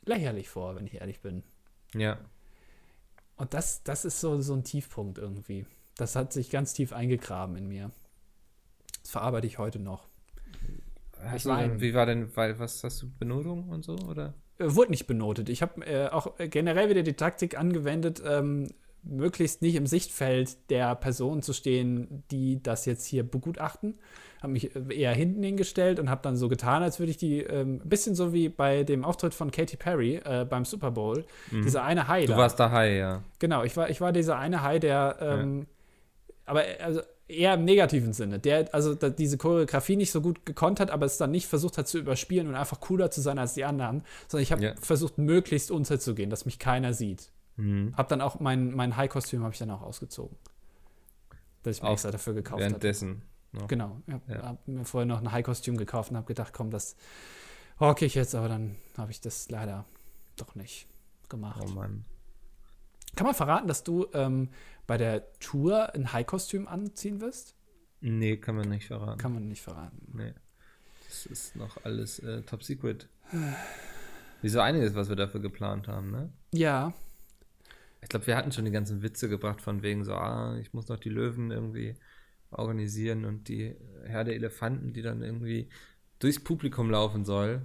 [0.06, 1.44] lächerlich vor, wenn ich ehrlich bin.
[1.94, 2.18] Ja.
[3.38, 5.66] Und das, das ist so, so ein Tiefpunkt irgendwie.
[5.98, 7.92] Das hat sich ganz tief eingegraben in mir.
[9.06, 10.08] Das verarbeite ich heute noch.
[11.24, 13.96] Hast Ich du war denn, wie war denn, weil, was hast du, Benotung und so,
[14.10, 14.34] oder?
[14.58, 15.48] Äh, wurde nicht benotet.
[15.50, 18.68] Ich habe äh, auch äh, generell wieder die Taktik angewendet, ähm,
[19.04, 23.96] möglichst nicht im Sichtfeld der Personen zu stehen, die das jetzt hier begutachten.
[24.42, 27.42] Habe mich äh, eher hinten hingestellt und habe dann so getan, als würde ich die,
[27.42, 31.26] ähm, ein bisschen so wie bei dem Auftritt von Katy Perry äh, beim Super Bowl,
[31.52, 32.26] dieser eine Hai Mhm.
[32.26, 32.38] Du da.
[32.40, 33.24] warst da high, ja.
[33.38, 35.68] Genau, ich war, ich war dieser eine Hai, der, ähm,
[36.46, 40.46] aber äh, also eher im negativen Sinne, der also da, diese Choreografie nicht so gut
[40.46, 43.40] gekonnt hat, aber es dann nicht versucht hat zu überspielen und einfach cooler zu sein
[43.40, 44.76] als die anderen, sondern ich habe Ja.
[44.80, 47.32] versucht, möglichst unterzugehen, dass mich keiner sieht.
[47.58, 47.94] Mhm.
[47.98, 50.38] Hab dann auch mein, mein Hai-Kostüm habe ich dann auch ausgezogen.
[51.64, 52.70] Das ich mir Auch extra dafür gekauft habe.
[52.70, 53.24] Währenddessen.
[53.54, 53.68] noch.
[53.68, 54.42] Genau, ich habe Ja.
[54.44, 56.96] hab mir vorher noch ein Hai-Kostüm gekauft und habe gedacht, komm, das
[57.80, 59.86] hocke ich jetzt, aber dann habe ich das leider
[60.38, 60.86] doch nicht
[61.30, 61.64] gemacht.
[61.66, 62.06] Oh Mann.
[63.16, 64.50] Kann man verraten, dass du ähm,
[64.88, 67.56] bei der Tour ein High-Kostüm anziehen wirst?
[68.02, 69.18] Nee, kann man nicht verraten.
[69.20, 70.12] Kann man nicht verraten.
[70.14, 70.34] Nee.
[71.08, 73.08] Das ist noch alles äh, top secret.
[74.42, 76.32] Wie so einiges, was wir dafür geplant haben, ne?
[76.52, 76.94] Ja,
[78.02, 80.88] Ich glaube, wir hatten schon die ganzen Witze gebracht von wegen so, ah, ich muss
[80.90, 81.96] noch die Löwen irgendwie
[82.52, 83.76] organisieren und die
[84.06, 85.70] Herde Elefanten, die dann irgendwie
[86.20, 87.62] durchs Publikum laufen soll.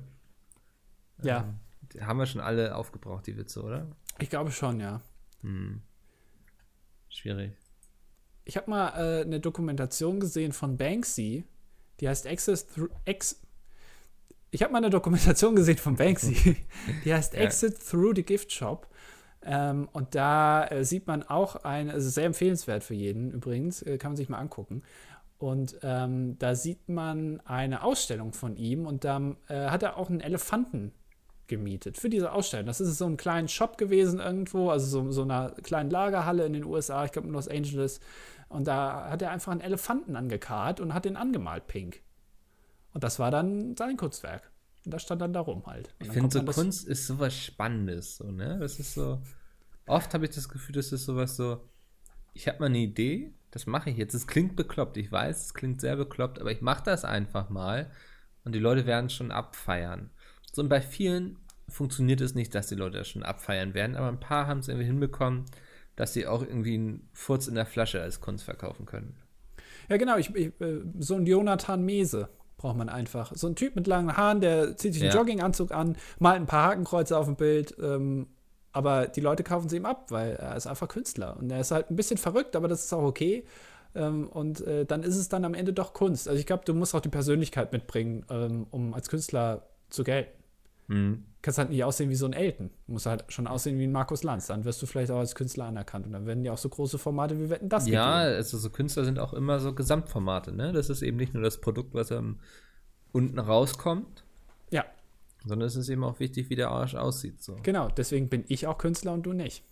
[1.23, 1.61] ja, Ähm,
[1.93, 3.87] die haben wir schon alle aufgebraucht, die Witze, oder?
[4.19, 5.01] ich glaube schon, ja.
[5.43, 5.83] Hm.
[7.11, 7.53] Schwierig.
[8.45, 11.45] Ich habe mal äh, eine Dokumentation gesehen von Banksy,
[12.01, 13.41] die heißt Access Through Ex
[14.51, 16.57] Ich habe mal eine Dokumentation gesehen von Banksy,
[17.05, 17.41] die heißt Ja.
[17.41, 18.89] Exit Through the Gift Shop.
[19.43, 23.99] Ähm, und da äh, sieht man auch ein, also sehr empfehlenswert für jeden übrigens, äh,
[23.99, 24.83] kann man sich mal angucken.
[25.39, 30.11] Und ähm, da sieht man eine Ausstellung von ihm und da äh, hat er auch
[30.11, 30.93] einen Elefanten
[31.51, 32.67] gemietet für diese Ausstellung.
[32.67, 36.55] Das ist so ein kleiner Shop gewesen irgendwo, also so, so einer kleinen Lagerhalle in
[36.55, 38.01] den USA, ich glaube in Los Angeles.
[38.49, 42.01] Und da hat er einfach einen Elefanten angekarrt und hat den angemalt pink.
[42.95, 44.51] Und das war dann sein Kunstwerk.
[44.85, 45.95] Und das stand dann da rum halt.
[46.01, 48.59] Und Ich finde, so Kunst ist sowas Spannendes, so, ne?
[48.59, 49.21] Das ist so.
[49.87, 51.69] Oft habe ich das Gefühl, das ist sowas so.
[52.33, 54.15] Ich habe mal eine Idee, das mache ich jetzt.
[54.15, 57.91] Es klingt bekloppt, ich weiß, es klingt sehr bekloppt, aber ich mache das einfach mal
[58.45, 60.11] und die Leute werden schon abfeiern.
[60.53, 61.39] So und bei vielen
[61.69, 64.69] funktioniert es nicht, dass die Leute das schon abfeiern werden, aber ein paar haben es
[64.69, 65.45] irgendwie hinbekommen,
[65.97, 69.15] dass sie auch irgendwie einen Furz in der Flasche als Kunst verkaufen können.
[69.89, 70.17] Ja, genau.
[70.17, 73.33] Ich, ich, äh, so ein Jonathan Mese braucht man einfach.
[73.35, 75.19] So ein Typ mit langen Haaren, der zieht sich einen Ja.
[75.19, 77.75] Jogginganzug an, malt ein paar Hakenkreuze auf dem Bild.
[77.81, 78.29] Ähm,
[78.73, 81.37] aber die Leute kaufen sie ihm ab, weil er ist einfach Künstler.
[81.37, 83.45] Und er ist halt ein bisschen verrückt, aber das ist auch okay.
[83.95, 86.29] Ähm, und äh, dann ist es dann am Ende doch Kunst.
[86.29, 90.40] Also ich glaube, du musst auch die Persönlichkeit mitbringen, ähm, um als Künstler zu gelten.
[90.91, 91.25] Mhm.
[91.25, 92.69] Du kannst halt nicht aussehen wie so ein Elton.
[92.87, 94.49] Du musst halt schon aussehen wie ein Markus Lanz.
[94.49, 96.05] Dann wirst du vielleicht auch als Künstler anerkannt.
[96.05, 98.37] Und dann werden dir auch so große Formate wie Wetten das Ja, gegeben.
[98.37, 100.73] also so Künstler sind auch immer so Gesamtformate, ne?
[100.73, 102.41] Das ist eben nicht nur das Produkt, was ähm,
[103.13, 104.25] unten rauskommt,
[104.71, 104.85] Ja,
[105.47, 107.41] sondern es ist eben auch wichtig, wie der Arsch aussieht.
[107.43, 107.57] So.
[107.63, 107.89] genau.
[107.89, 109.65] Deswegen bin ich auch Künstler und du nicht.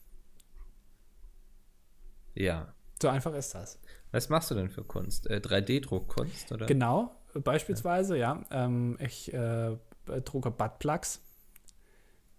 [2.34, 2.72] Ja.
[3.02, 3.78] So einfach ist das.
[4.12, 5.28] Was machst du denn für Kunst?
[5.28, 6.66] Äh, 3D-Druckkunst, oder?
[6.66, 8.42] Genau, beispielsweise, ja.
[8.50, 9.76] Ähm, ich äh,
[10.08, 11.20] drucke Buttplugs.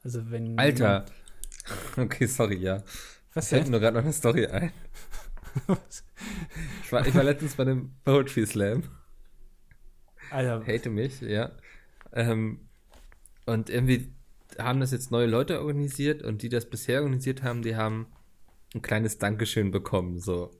[0.03, 0.57] Also wenn.
[0.57, 1.05] Alter.
[1.97, 2.81] Okay, sorry, ja.
[3.33, 4.71] Was fällt mir gerade noch eine Story ein.
[6.83, 8.83] Ich war, ich war letztens bei einem Poetry Slam.
[10.29, 11.51] Alter, Hate mich, ja.
[12.13, 12.67] Ähm,
[13.45, 14.13] und irgendwie
[14.57, 18.07] haben das jetzt neue Leute organisiert und die das bisher organisiert haben, die haben
[18.75, 20.51] ein kleines Dankeschön bekommen, so.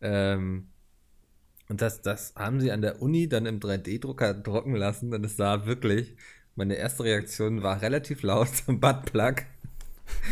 [0.00, 0.69] Ähm,
[1.70, 5.36] und das, das haben sie an der Uni dann im 3D-Drucker drucken lassen und es
[5.36, 6.16] sah wirklich,
[6.56, 9.44] meine erste Reaktion war relativ laut zum Buttplug.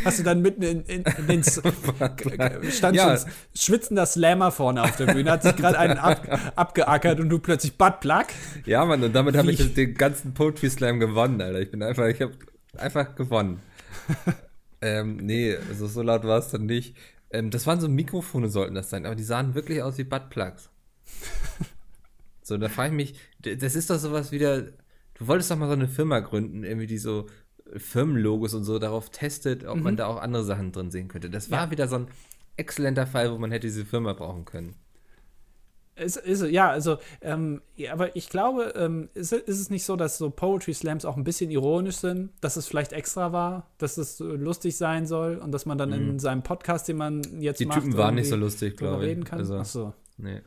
[0.05, 1.45] hast du dann mitten in, in, in den.
[2.73, 3.17] Stand Ja.
[3.17, 6.27] schon schwitzender Slammer vorne auf der Bühne, hat sich gerade einen ab,
[6.57, 8.27] abgeackert und du plötzlich Buttplug.
[8.67, 11.61] Ja, Mann, und damit habe ich den ganzen Poetry Slam gewonnen, Alter.
[11.61, 12.33] Ich bin einfach, ich habe
[12.77, 13.61] einfach gewonnen.
[14.83, 16.97] ähm, nee, also so laut war es dann nicht.
[17.31, 20.71] Ähm, das waren so Mikrofone, sollten das sein, aber die sahen wirklich aus wie Buttplugs.
[22.43, 25.73] so, da frage ich mich, das ist doch sowas wieder, du wolltest doch mal so
[25.75, 27.27] eine Firma gründen, irgendwie die so
[27.77, 31.29] Firmenlogos und so darauf testet, ob man da auch andere Sachen drin sehen könnte.
[31.29, 31.71] Das war Ja.
[31.71, 32.09] wieder so ein
[32.57, 34.75] exzellenter Fall, wo man hätte diese Firma brauchen können.
[35.97, 39.97] Ist, ist, ja, also, ähm, ja, aber ich glaube, ähm, ist, ist es nicht so,
[39.97, 43.99] dass so Poetry Slams auch ein bisschen ironisch sind, dass es vielleicht extra war, dass
[43.99, 47.63] es lustig sein soll und dass man dann in seinem Podcast, den man jetzt Mhm.
[47.65, 49.11] Die macht, Typen waren nicht so lustig, glaube ich.
[49.11, 49.41] reden kann?
[49.41, 50.41] Also, Ach so, nee.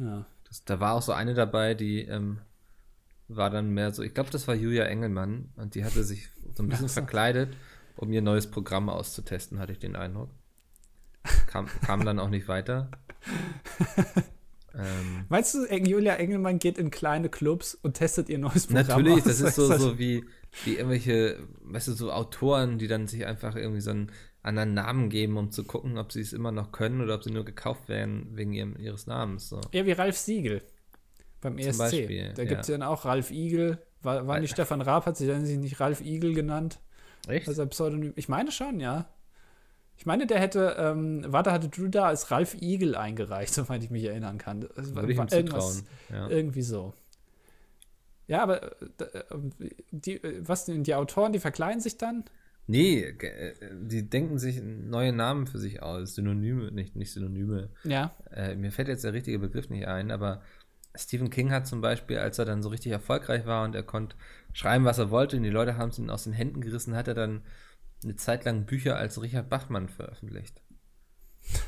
[0.00, 0.26] Ja.
[0.48, 2.40] Das, da war auch so eine dabei, die ähm,
[3.28, 6.62] war dann mehr so, ich glaube, das war Julia Engelmann und die hatte sich so
[6.62, 6.94] ein bisschen so.
[6.94, 7.56] verkleidet,
[7.96, 10.30] um ihr neues Programm auszutesten, hatte ich den Eindruck.
[11.46, 12.90] Kam, kam dann auch nicht weiter.
[14.74, 19.18] ähm, Meinst du, Julia Engelmann geht in kleine Clubs und testet ihr neues Programm natürlich,
[19.18, 19.24] aus?
[19.24, 20.24] das ist so, so wie,
[20.64, 24.10] wie irgendwelche, weißt du, so Autoren, die dann sich einfach irgendwie so einen
[24.42, 27.30] anderen Namen geben, um zu gucken, ob sie es immer noch können oder ob sie
[27.30, 29.48] nur gekauft werden wegen ihrem, ihres Namens.
[29.48, 29.60] So.
[29.72, 30.62] Ja, wie Ralf Siegel
[31.40, 31.78] beim ESC.
[31.78, 33.78] Beispiel, da gibt es ja dann auch Ralf Igel.
[34.02, 36.80] War, war nicht Stefan Raab, hat sich dann nicht Ralf Igel genannt?
[37.28, 37.48] Echt?
[37.48, 38.12] Also Pseudonym.
[38.16, 39.08] Ich meine schon, ja.
[39.98, 43.90] Ich meine, der hätte, ähm, warte, hatte du da als Ralf Igel eingereicht, soweit ich
[43.90, 44.62] mich erinnern kann.
[44.74, 45.82] Das war- Würde ich ihm zutrauen.
[46.10, 46.28] Ja.
[46.30, 46.94] Irgendwie so.
[48.26, 49.24] Ja, aber äh, äh,
[49.90, 52.24] die, äh, was denn, die Autoren, die verkleiden sich dann?
[52.70, 56.14] Nee, äh, die denken sich neue Namen für sich aus.
[56.14, 57.70] Synonyme, nicht, nicht Synonyme.
[57.82, 58.14] Ja.
[58.30, 60.40] Äh, mir fällt jetzt der richtige Begriff nicht ein, aber
[60.94, 64.14] Stephen King hat zum Beispiel, als er dann so richtig erfolgreich war und er konnte
[64.52, 67.08] schreiben, was er wollte und die Leute haben es ihm aus den Händen gerissen, hat
[67.08, 67.42] er dann
[68.04, 70.62] eine Zeit lang Bücher als Richard Bachmann veröffentlicht.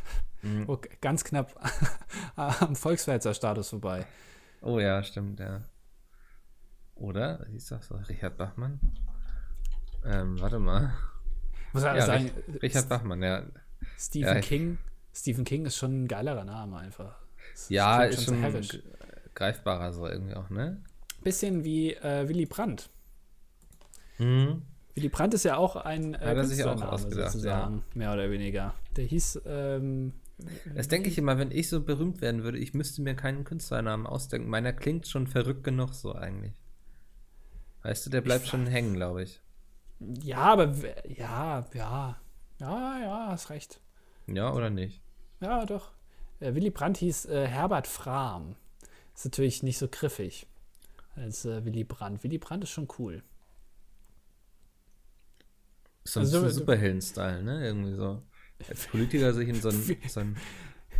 [0.44, 0.64] Mhm.
[0.66, 1.54] Oh, ganz knapp
[2.34, 4.04] am Volkswälzer Status vorbei.
[4.60, 5.62] Oh ja, stimmt, ja.
[6.96, 7.46] Oder?
[7.48, 7.94] Hieß das so?
[7.94, 8.80] Richard Bachmann?
[10.04, 10.92] Ähm, warte mal.
[11.72, 13.44] Muss ja, Ja, sagen, Rich- Richard Bachmann, ja.
[13.98, 14.78] Stephen Ja, King.
[15.14, 17.16] Stephen King ist schon ein geilerer Name einfach.
[17.52, 18.82] Das Ja, ist schon g-
[19.34, 20.82] greifbarer so irgendwie auch, ne?
[21.22, 22.90] Bisschen wie äh, Willy Brandt.
[24.18, 24.62] Mhm.
[24.94, 28.74] Willy Brandt ist ja auch ein äh, er sich auch ausgedacht, sozusagen, mehr oder weniger.
[28.96, 30.12] Der hieß, ähm,
[30.74, 34.06] Das denke ich immer, wenn ich so berühmt werden würde, ich müsste mir keinen Künstlernamen
[34.06, 34.48] ausdenken.
[34.50, 36.52] Meiner klingt schon verrückt genug so eigentlich.
[37.82, 39.40] Weißt du, der bleibt schon hängen, glaube ich.
[40.22, 40.72] Ja, aber
[41.08, 42.16] ja, ja,
[42.58, 43.80] ja, ja, hast recht.
[44.26, 45.02] Ja, oder nicht?
[45.40, 45.92] Ja, doch.
[46.40, 48.56] Äh, Willy Brandt hieß äh, Herbert Frahm.
[49.14, 50.46] Ist natürlich nicht so griffig
[51.16, 52.24] als äh, Willy Brandt.
[52.24, 53.22] Willy Brandt ist schon cool.
[56.04, 57.64] So ein Also, Superhelden-Style, ne?
[57.66, 58.22] Irgendwie so.
[58.68, 60.36] Als Politiker sich in so einen, so einen,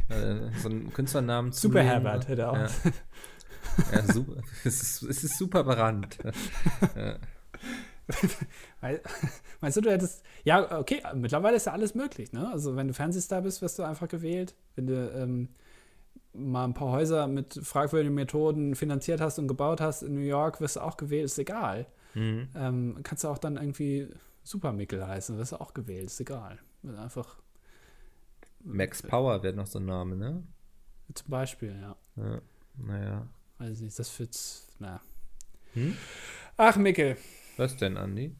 [0.08, 1.62] äh, so einen Künstlernamen zu.
[1.62, 2.56] Super Herbert hätte er auch.
[2.56, 2.68] Ja,
[3.92, 4.42] ja super.
[4.64, 6.18] Es ist, es ist super berannt.
[6.96, 7.18] ja.
[9.60, 10.24] Meinst du, du hättest.
[10.44, 12.50] Ja, okay, mittlerweile ist ja alles möglich, ne?
[12.50, 14.54] Also, wenn du Fernsehstar bist, wirst du einfach gewählt.
[14.74, 15.48] Wenn du ähm,
[16.32, 20.60] mal ein paar Häuser mit fragwürdigen Methoden finanziert hast und gebaut hast in New York,
[20.60, 21.86] wirst du auch gewählt, ist egal.
[22.14, 22.48] Mhm.
[22.54, 24.08] Ähm, kannst du auch dann irgendwie
[24.42, 26.58] Supermickel heißen, wirst du auch gewählt, ist egal.
[26.98, 27.36] Einfach
[28.64, 30.42] Max Power wäre noch so ein Name, ne?
[31.14, 31.96] zum Beispiel, ja.
[32.16, 32.40] Ja.
[32.78, 33.28] Naja.
[33.58, 34.66] Weiß nicht, das wird's.
[34.78, 35.00] Na.
[35.74, 35.96] Hm?
[36.56, 37.16] Ach, Mickel.
[37.56, 38.36] Was denn, Andi?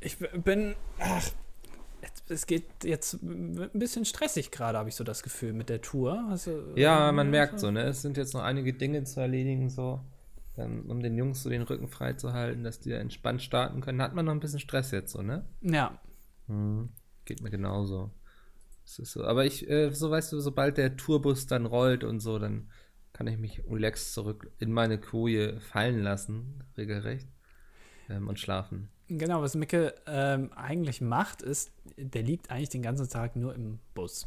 [0.00, 0.74] Ich bin.
[0.98, 1.30] Ach,
[2.28, 6.26] es geht jetzt ein bisschen stressig gerade, habe ich so das Gefühl, mit der Tour.
[6.30, 7.82] Also, Ja, äh, man merkt so, ne?
[7.82, 10.00] Es sind jetzt noch einige Dinge zu erledigen, so,
[10.56, 13.80] ähm, um den Jungs so den Rücken frei zu halten, dass die da entspannt starten
[13.80, 14.02] können.
[14.02, 15.46] Hat man noch ein bisschen Stress jetzt, so, ne?
[15.60, 15.98] Ja,
[16.48, 16.90] Mhm.
[17.24, 18.10] Geht mir genauso.
[18.84, 19.24] Es ist so.
[19.24, 22.68] Aber ich, äh, so weißt du, sobald der Tourbus dann rollt und so, dann
[23.12, 27.28] kann ich mich relaxed zurück in meine Koje fallen lassen, regelrecht,
[28.08, 28.88] ähm, und schlafen.
[29.08, 29.42] genau.
[29.42, 34.26] Was Mickel ähm, eigentlich macht, ist, der liegt eigentlich den ganzen Tag nur im Bus.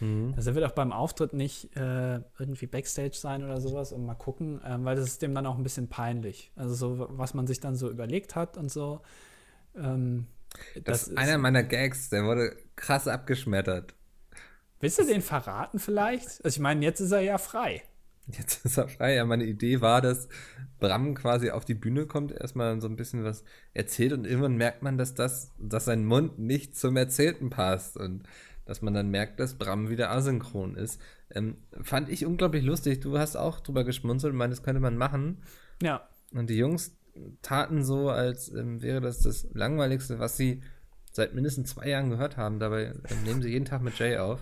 [0.00, 0.34] Mhm.
[0.36, 4.14] Also er wird auch beim Auftritt nicht äh, irgendwie Backstage sein oder sowas und mal
[4.14, 6.50] gucken, ähm, weil das ist dem dann auch ein bisschen peinlich.
[6.56, 9.02] Also so, was man sich dann so überlegt hat und so.
[9.76, 10.26] Ähm,
[10.84, 13.94] Das, ist einer meiner Gags, der wurde krass abgeschmettert.
[14.80, 16.44] Willst du den verraten vielleicht?
[16.44, 17.82] Also ich meine, jetzt ist er ja frei.
[18.26, 19.16] Jetzt ist er frei.
[19.16, 20.28] Ja, meine Idee war, dass
[20.80, 24.82] Bram quasi auf die Bühne kommt, erstmal so ein bisschen was erzählt und irgendwann merkt
[24.82, 28.24] man, dass das, dass sein Mund nicht zum Erzählten passt und
[28.64, 31.00] dass man dann merkt, dass Bram wieder asynchron ist.
[31.30, 33.00] Ähm, fand ich unglaublich lustig.
[33.00, 35.42] Du hast auch drüber geschmunzelt und meintest, könnte man machen.
[35.82, 36.08] Ja.
[36.32, 36.96] Und die Jungs
[37.42, 40.62] taten so, als ähm, wäre das das Langweiligste, was sie
[41.14, 42.58] seit mindestens zwei Jahren gehört haben.
[42.58, 42.92] Dabei
[43.24, 44.40] nehmen sie jeden Tag mit Jay auf.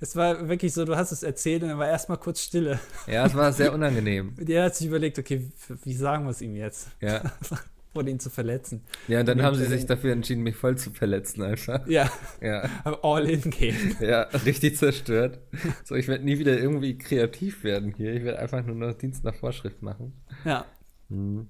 [0.00, 2.80] Es war wirklich so, du hast es erzählt und dann war erstmal kurz Stille.
[3.06, 4.34] Ja, es war sehr unangenehm.
[4.38, 5.50] Der hat sich überlegt, okay,
[5.84, 7.22] wie sagen wir es ihm jetzt, Ja.
[7.94, 8.82] ohne ihn zu verletzen.
[9.08, 11.86] Ja, und dann Und haben sie sich dafür entschieden, mich voll zu verletzen einfach.
[11.88, 12.62] Ja, Ja,
[13.02, 13.96] all in gehen.
[14.00, 15.40] ja, richtig zerstört.
[15.84, 18.14] So, ich werde nie wieder irgendwie kreativ werden hier.
[18.14, 20.12] Ich werde einfach nur noch Dienst nach Vorschrift machen.
[20.44, 20.64] Ja.
[21.08, 21.48] Mhm.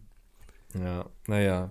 [0.75, 1.71] Ja, naja.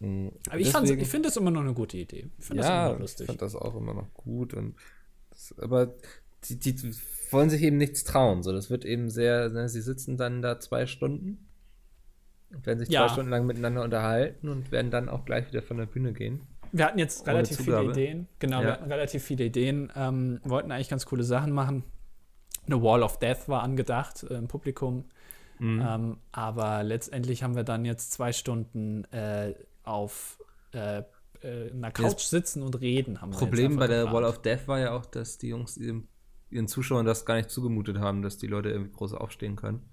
[0.00, 0.32] Mhm.
[0.48, 2.28] Aber Deswegen- ich finde das immer noch eine gute Idee.
[2.38, 3.26] Ich finde das ja, immer noch ich lustig.
[3.26, 4.54] fand das auch immer noch gut.
[4.54, 4.74] Und
[5.30, 5.94] das, aber
[6.44, 6.94] die, die
[7.30, 8.42] wollen sich eben nichts trauen.
[8.42, 11.48] So, das wird eben sehr, ne, sie sitzen dann da zwei Stunden
[12.54, 13.06] und werden sich Ja.
[13.06, 16.42] zwei Stunden lang miteinander unterhalten und werden dann auch gleich wieder von der Bühne gehen.
[16.72, 17.84] Wir hatten jetzt relativ viele.
[17.84, 18.28] Ideen.
[18.38, 18.72] Genau, wir Ja.
[18.74, 19.90] hatten relativ viele Ideen.
[19.96, 21.84] Ähm, wollten eigentlich ganz coole Sachen machen.
[22.66, 25.04] Eine Wall of Death war angedacht äh, im Publikum.
[25.58, 25.80] Mhm.
[25.88, 29.54] Ähm, aber letztendlich haben wir dann jetzt zwei Stunden äh,
[29.86, 30.38] auf
[30.72, 31.02] äh,
[31.42, 33.20] äh, einer Couch sitzen und reden.
[33.20, 34.16] Haben Problem bei der geplant.
[34.16, 36.08] Wall of Death war ja auch, dass die Jungs ihren,
[36.50, 39.88] ihren Zuschauern das gar nicht zugemutet haben, dass die Leute irgendwie groß aufstehen können.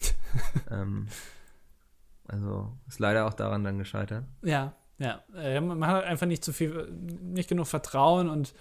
[0.70, 1.08] ähm,
[2.26, 4.24] also ist leider auch daran dann gescheitert.
[4.42, 5.22] Ja, ja.
[5.34, 8.54] Äh, man hat einfach nicht so viel, nicht genug Vertrauen und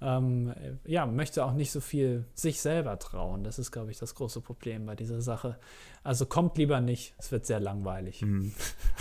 [0.00, 3.44] ähm, ja, möchte auch nicht so viel sich selber trauen.
[3.44, 5.58] Das ist, glaube ich, das große Problem bei dieser Sache.
[6.02, 8.22] Also kommt lieber nicht, es wird sehr langweilig.
[8.22, 8.52] Mhm.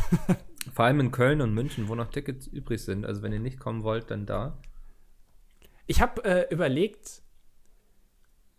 [0.73, 3.05] Vor allem in Köln und München, wo noch Tickets übrig sind.
[3.05, 4.57] Also wenn ihr nicht kommen wollt, dann da.
[5.85, 7.21] Ich habe äh, überlegt,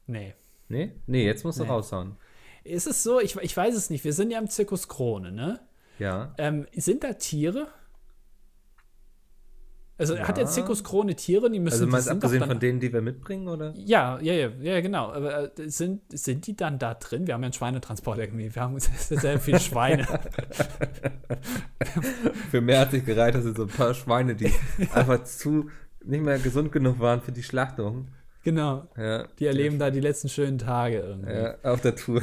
[0.07, 0.35] nee.
[0.69, 0.93] Nee?
[1.07, 1.71] Nee, jetzt musst du Nee.
[1.71, 2.17] raushauen.
[2.65, 3.21] Ist es so?
[3.21, 4.05] Ich, ich weiß es nicht.
[4.05, 5.61] Wir sind ja im Zirkus Krone, ne?
[5.99, 6.35] Ja.
[6.39, 7.69] Ähm, sind da Tiere?
[9.99, 10.33] Also hat Ja.
[10.35, 11.51] der Zirkus Krone Tiere?
[11.51, 13.73] Die müssen Also meinst abgesehen von denen, die wir mitbringen, oder?
[13.77, 15.11] Ja, ja, ja, ja, genau.
[15.11, 17.27] Aber äh, sind, sind die dann da drin?
[17.27, 18.55] Wir haben ja einen Schweinetransport irgendwie.
[18.55, 20.07] Wir haben sehr, sehr viele Schweine.
[22.51, 24.53] Für mehr hat sich gereicht, das sind so ein paar Schweine, die
[24.93, 25.71] einfach zu
[26.05, 28.09] nicht mehr gesund genug waren für die Schlachtung.
[28.45, 28.87] genau.
[28.97, 29.27] Ja.
[29.39, 31.33] Die erleben da die letzten schönen Tage irgendwie.
[31.33, 32.23] Ja, auf der Tour.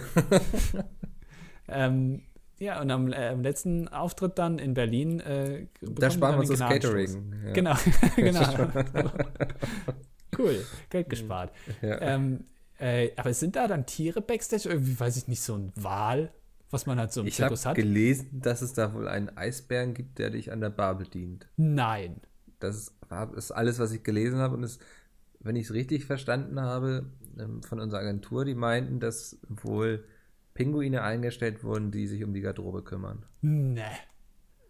[1.67, 2.21] Ähm,
[2.63, 5.19] ja, und am, äh, letzten Auftritt dann in Berlin.
[5.19, 6.59] Äh, Da sparen wir uns das.
[6.59, 7.33] Catering.
[7.45, 7.51] Ja.
[7.53, 7.75] Genau,
[8.15, 8.41] genau.
[10.37, 11.51] cool, Geld gespart.
[11.81, 12.01] Ja.
[12.01, 12.45] Ähm,
[12.79, 14.69] äh, aber sind da dann Tiere backstage?
[14.69, 16.31] Irgendwie, weiß ich nicht, so ein Wal,
[16.71, 17.75] was man halt so im Ich habe Zirkus hat?
[17.75, 21.47] gelesen, dass es da wohl einen Eisbären gibt, der dich an der Bar bedient.
[21.57, 22.21] Nein.
[22.59, 22.93] Das
[23.35, 24.55] ist alles, was ich gelesen habe.
[24.55, 24.79] Und es,
[25.39, 27.05] wenn ich es richtig verstanden habe,
[27.37, 30.05] ähm, von unserer Agentur, die meinten, dass wohl
[30.53, 33.25] Pinguine eingestellt wurden, die sich um die Garderobe kümmern.
[33.41, 33.81] Nee.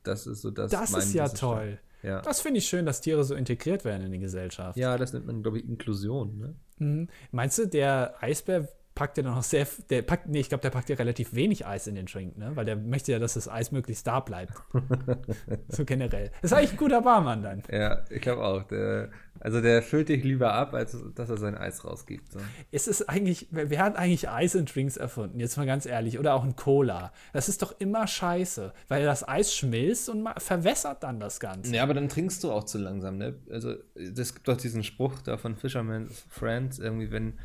[0.04, 0.72] Das ist so das.
[0.72, 1.54] Das mein ist ja Wissensstand.
[1.54, 1.80] toll.
[2.04, 2.22] Ja.
[2.22, 4.78] Das finde ich schön, dass Tiere so integriert werden in die Gesellschaft.
[4.78, 6.38] ja, das nennt man, glaube ich, Inklusion.
[6.38, 6.56] Ne?
[6.80, 7.10] Mhm.
[7.32, 10.90] Meinst du, der Eisbär packt ja noch sehr, der packt, nee, ich glaube, der packt
[10.90, 12.52] ja relativ wenig Eis in den Drink, ne?
[12.56, 14.54] Weil der möchte ja, dass das Eis möglichst da bleibt.
[15.70, 16.30] so generell.
[16.42, 17.64] Das ist eigentlich ein guter Barmann dann.
[17.72, 18.64] Ja, ich glaube auch.
[18.64, 19.10] Der,
[19.44, 22.32] also der füllt dich lieber ab, als dass er sein Eis rausgibt.
[22.32, 22.40] So.
[22.72, 25.38] Es ist eigentlich, wer, hat eigentlich Eis in Drinks erfunden?
[25.38, 26.18] Jetzt mal ganz ehrlich.
[26.18, 27.12] Oder auch ein Cola.
[27.34, 31.76] Das ist doch immer scheiße, weil das Eis schmilzt und verwässert dann das Ganze.
[31.76, 33.36] Ja, aber dann trinkst du auch zu langsam, ne?
[33.50, 37.38] Also, es gibt doch diesen Spruch da von Fisherman's Friends, irgendwie, wenn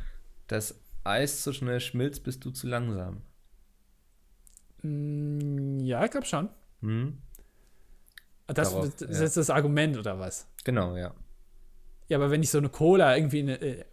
[0.47, 3.23] das Eis zu schnell schmilzt, bist du zu langsam.
[4.83, 6.47] Mm, Ja, ich glaube schon.
[6.81, 7.17] Hm?
[8.47, 9.25] Das, Darauf, das ja.
[9.25, 10.47] ist das Argument, oder was?
[10.63, 11.13] Genau, ja.
[12.09, 13.85] Ja, aber wenn ich so eine Cola irgendwie eine, äh,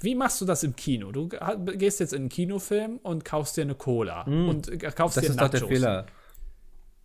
[0.00, 1.12] wie machst du das im Kino?
[1.12, 5.20] Du gehst jetzt in einen Kinofilm und kaufst dir eine Cola und äh, kaufst Mm.
[5.20, 5.60] Das dir ist doch Nachos.
[5.60, 6.06] der Fehler.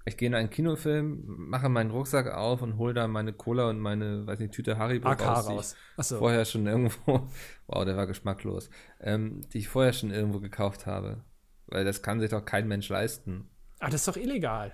[0.05, 3.79] Ich gehe in einen Kinofilm, mache meinen Rucksack auf und hole da meine Cola und
[3.79, 5.49] meine, weiß nicht, Tüte Haribo AK raus.
[5.49, 5.75] raus.
[5.97, 6.17] Achso.
[6.17, 7.27] Vorher schon irgendwo,
[7.67, 8.69] wow, der war geschmacklos,
[9.01, 11.23] ähm, die ich vorher schon irgendwo gekauft habe.
[11.67, 13.49] Weil das kann sich doch kein Mensch leisten.
[13.79, 14.73] Ah, das ist doch illegal.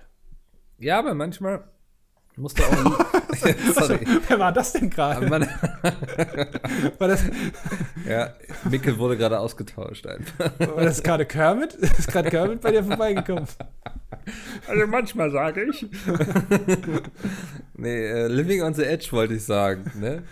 [0.78, 1.64] Ja, aber manchmal
[2.36, 3.04] musst du auch.
[3.74, 4.00] Sorry.
[4.28, 5.30] Wer war das denn gerade?
[6.98, 7.24] War das,
[8.08, 8.30] ja,
[8.70, 10.52] Mickel wurde gerade ausgetauscht einfach.
[10.58, 11.74] war das gerade Kermit?
[11.74, 13.46] Ist gerade Kermit bei dir vorbeigekommen?
[14.66, 15.86] Also manchmal sage ich.
[17.74, 20.22] nee, äh, Living on the Edge wollte ich sagen, ne?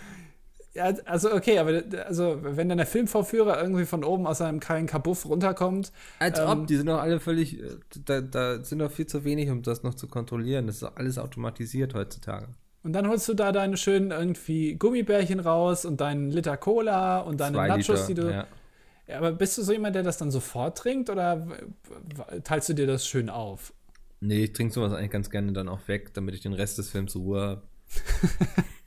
[0.75, 4.87] Ja, also okay, aber also wenn dann der Filmvorführer irgendwie von oben aus seinem kleinen
[4.87, 8.91] Kabuff runterkommt, Als Ähm, ob, die sind doch alle völlig, äh, da, da sind doch
[8.91, 10.65] viel zu wenig, um das noch zu kontrollieren.
[10.67, 12.47] Das ist doch alles automatisiert heutzutage.
[12.83, 17.39] und dann holst du da deine schönen irgendwie Gummibärchen raus und deinen Liter Cola und
[17.39, 18.29] deine Zwei Nachos, Liter, die du.
[18.31, 18.47] ja.
[19.07, 21.45] Ja, aber bist du so jemand, der das dann sofort trinkt oder
[22.45, 23.73] teilst du dir das schön auf?
[24.21, 26.89] Nee, ich trinke sowas eigentlich ganz gerne dann auch weg, damit ich den Rest des
[26.89, 27.63] Films Ruhe habe.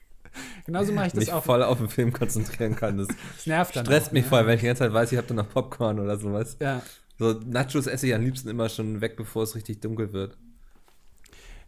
[0.64, 1.44] Genauso mache ich das mich auch.
[1.44, 2.98] voll auf den Film konzentrieren kann.
[2.98, 3.84] Das Das nervt dann.
[3.86, 4.28] stresst auch, mich ne?
[4.28, 6.56] voll, wenn ich die ganze Zeit weiß, ich habe da noch Popcorn oder sowas.
[6.60, 6.82] Ja.
[7.18, 10.36] So Nachos esse ich am liebsten immer schon weg, bevor es richtig dunkel wird.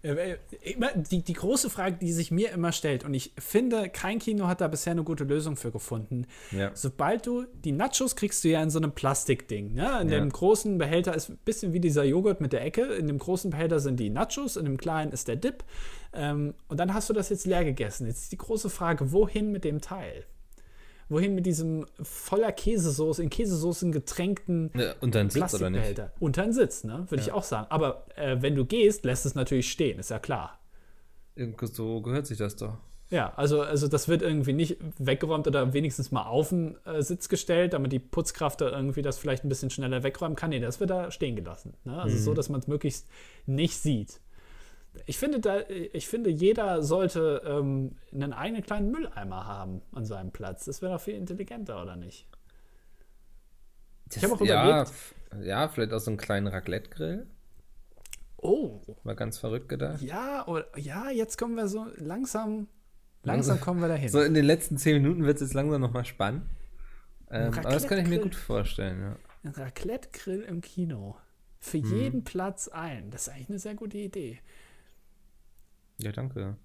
[0.02, 4.18] Äh, immer Die, die große Frage, die sich mir immer stellt, und ich finde, kein
[4.20, 6.26] Kino hat da bisher eine gute Lösung für gefunden.
[6.52, 6.70] Ja.
[6.74, 9.74] Sobald du die Nachos kriegst du ja in so einem Plastikding.
[9.74, 10.00] Ne?
[10.02, 10.18] In Ja.
[10.20, 12.82] dem großen Behälter ist ein bisschen wie dieser Joghurt mit der Ecke.
[12.94, 15.64] In dem großen Behälter sind die Nachos, in dem kleinen ist der Dip.
[16.12, 18.06] Ähm, und dann hast du das jetzt leer gegessen.
[18.06, 20.24] Jetzt ist die große Frage, wohin mit dem Teil?
[21.08, 26.00] Wohin mit diesem voller Käsesoße, in Käsesoßen getränkten Ja, und dann Sitz oder nicht?
[26.20, 27.06] Unter den Sitz, ne?
[27.08, 27.66] Würde ich auch sagen.
[27.70, 30.58] Aber äh, wenn du gehst, lässt es natürlich stehen, ist ja klar.
[31.34, 32.76] Irgendwo So gehört sich das doch.
[33.10, 37.30] Ja, also, also das wird irgendwie nicht weggeräumt oder wenigstens mal auf den äh, Sitz
[37.30, 40.50] gestellt, damit die Putzkraft da irgendwie das vielleicht ein bisschen schneller wegräumen kann.
[40.50, 41.72] Nee, das wird da stehen gelassen.
[41.84, 41.98] Ne?
[42.02, 42.20] Also Mhm.
[42.20, 43.08] so, dass man es möglichst
[43.46, 44.20] nicht sieht.
[45.06, 50.30] Ich finde, da, ich finde, jeder sollte ähm, einen eigenen kleinen Mülleimer haben an seinem
[50.30, 50.64] Platz.
[50.64, 52.26] Das wäre doch viel intelligenter, oder nicht?
[54.14, 57.26] Ich hab auch ja, überlegt- f- Ja, vielleicht auch so einen kleinen Raclette-Grill.
[58.40, 60.00] Oh, Mal ganz verrückt gedacht.
[60.00, 62.68] ja, oder, ja, jetzt kommen wir so langsam,
[63.24, 64.08] langsam kommen wir dahin.
[64.08, 66.44] So in den letzten zehn Minuten wird es jetzt langsam nochmal spannend.
[67.30, 69.16] Ähm, aber das kann ich mir gut vorstellen, ja.
[69.42, 71.16] Ein Raclette-Grill im Kino.
[71.60, 71.96] Für Mhm.
[71.98, 73.10] jeden Platz ein.
[73.10, 74.38] Das ist eigentlich eine sehr gute Idee.
[75.98, 76.56] Ja, danke.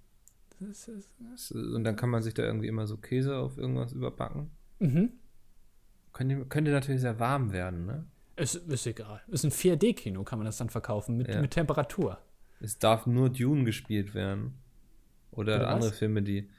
[0.59, 3.91] Das ist, Das- Und dann kann man sich da irgendwie immer so Käse auf irgendwas
[3.93, 4.49] überbacken.
[4.79, 5.11] mhm.
[6.13, 8.05] Könnte, könnte natürlich sehr warm werden, ne?
[8.35, 9.21] ist, ist egal.
[9.29, 11.41] Ist ein 4D-Kino, kann man das dann verkaufen, mit, Ja.
[11.41, 12.19] mit Temperatur.
[12.59, 14.53] Es darf nur Dune gespielt werden.
[15.31, 15.73] Oder, Oder was?
[15.73, 16.49] andere Filme, die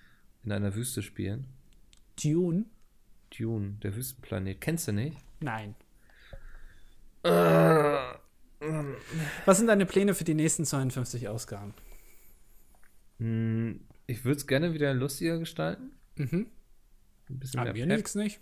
[0.42, 1.46] in einer Wüste spielen.
[2.20, 2.64] Dune?
[3.38, 4.60] Dune, der Wüstenplanet.
[4.60, 5.16] Kennst du nicht?
[5.40, 5.76] Nein.
[7.22, 7.30] Äh,
[9.46, 11.74] Was sind deine Pläne für die nächsten 52 Ausgaben?
[13.18, 15.92] Hm, Ich würde es gerne wieder lustiger gestalten.
[16.16, 16.46] Mhm.
[17.30, 17.96] Ein bisschen An mehr mir Pep.
[17.96, 18.40] liegt's nicht.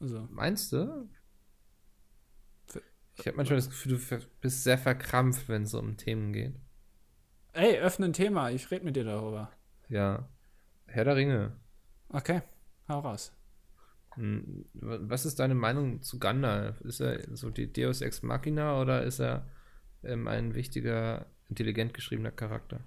[0.00, 1.08] Also, Meinst du?
[3.18, 6.54] Ich habe manchmal das Gefühl, du bist sehr verkrampft, wenn es um Themen geht.
[7.52, 8.50] ey, öffne ein Thema.
[8.50, 9.52] Ich rede mit dir darüber.
[9.88, 10.28] Ja.
[10.86, 11.56] Herr der Ringe.
[12.08, 12.40] Okay,
[12.88, 13.32] hau raus.
[14.14, 16.80] Hm, Was ist deine Meinung zu Gandalf?
[16.82, 19.46] Ist er so die Deus Ex Machina oder ist er
[20.02, 22.80] ähm, ein wichtiger, intelligent geschriebener Charakter?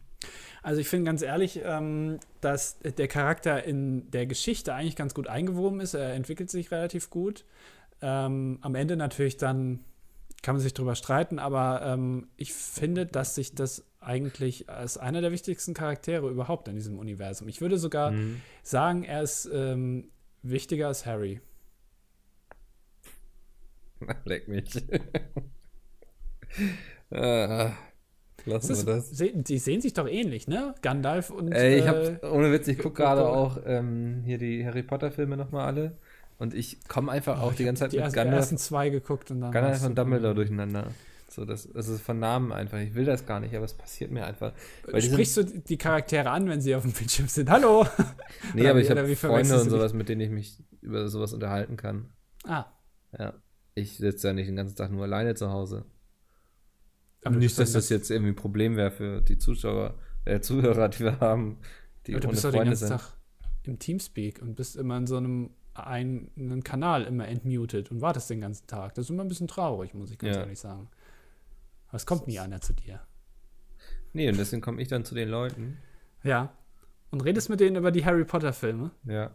[0.63, 5.27] Also ich finde ganz ehrlich, ähm, dass der Charakter in der Geschichte eigentlich ganz gut
[5.27, 5.93] eingewoben ist.
[5.93, 7.45] Er entwickelt sich relativ gut.
[8.01, 9.79] Ähm, am Ende natürlich dann
[10.41, 15.21] kann man sich drüber streiten, aber ähm, ich finde, dass sich das eigentlich als einer
[15.21, 17.47] der wichtigsten Charaktere überhaupt in diesem Universum.
[17.47, 18.41] Ich würde sogar Hm.
[18.61, 20.09] sagen, er ist ähm,
[20.43, 21.41] wichtiger als Harry.
[24.25, 24.83] Leck mich.
[27.11, 27.71] ah,
[28.45, 29.43] lassen Das wir ist, das.
[29.43, 30.75] die sehen sich doch ähnlich, ne?
[30.81, 31.87] Gandalf und Ey, ich äh,
[32.21, 35.97] hab, ohne Witz, ich gucke gerade auch ähm, hier die Harry Potter Filme nochmal alle.
[36.37, 38.89] Und ich komme einfach auch ich die ganze Zeit die mit ersten, Gandalf, ersten zwei
[38.89, 40.87] geguckt und dann Gandalf und Dumbledore durcheinander.
[41.29, 42.77] So, das, das ist von Namen einfach.
[42.79, 44.53] Ich will das gar nicht, aber es passiert mir einfach.
[44.85, 47.49] Weil die sind- Sprichst du die Charaktere an, wenn sie auf dem Bildschirm sind?
[47.49, 47.85] Hallo!
[48.53, 52.09] Nee, aber ich habe Freunde und sowas, mit denen ich mich über sowas unterhalten kann.
[52.45, 52.65] Ah,
[53.17, 53.33] Ja.
[53.77, 55.83] Ich sitze ja nicht den ganzen Tag nur alleine zu Hause.
[57.25, 59.95] Aber nicht, dass das jetzt irgendwie ein Problem wäre für die Zuschauer,
[60.25, 61.57] äh, Zuhörer, die wir haben,
[62.07, 62.97] die aber du bist doch den Freunde ganzen sind.
[62.97, 63.13] Tag
[63.63, 68.41] im Teamspeak und bist immer in so einem einen, Kanal immer entmutet und wartest den
[68.41, 68.93] ganzen Tag.
[68.95, 70.41] Das ist immer ein bisschen traurig, muss ich ganz Ja.
[70.43, 70.87] ehrlich sagen.
[71.87, 73.01] Aber es kommt nie einer zu dir.
[74.13, 75.77] Nee, und deswegen komme ich dann zu den Leuten.
[76.23, 76.53] Ja.
[77.11, 78.91] Und redest mit denen über die Harry Potter Filme.
[79.03, 79.31] Ja.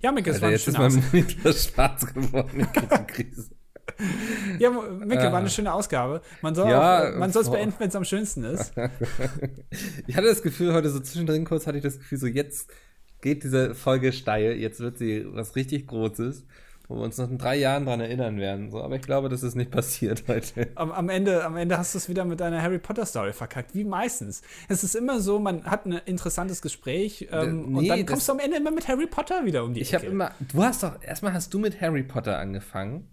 [0.00, 0.94] Ja, Micke, es war eine jetzt ist mein.
[1.12, 2.60] Monitor schwarz geworden.
[2.60, 3.50] Ich krieg die Krise.
[4.62, 5.36] Ja, Micke, war Ah.
[5.38, 6.22] eine schöne Ausgabe.
[6.40, 8.72] Man soll Ja, auch- man soll es beenden, wenn es am schönsten ist.
[10.06, 12.70] Ich hatte das Gefühl, heute so zwischendrin kurz hatte ich das Gefühl, so jetzt
[13.20, 16.44] geht diese Folge steil, jetzt wird sie was richtig Großes,
[16.88, 18.70] wo wir uns noch in drei Jahren dran erinnern werden.
[18.70, 20.68] So, aber ich glaube, das ist nicht passiert heute.
[20.74, 23.74] Am, am, Ende, am Ende hast du es wieder mit deiner Harry Potter Story verkackt,
[23.74, 24.42] wie meistens.
[24.68, 28.32] Es ist immer so, man hat ein interessantes Gespräch ähm, Nee, und dann kommst du
[28.32, 30.12] am Ende immer mit Harry Potter wieder um die Ich habe Ecke.
[30.12, 33.08] immer, du hast doch, erstmal hast du mit Harry Potter angefangen.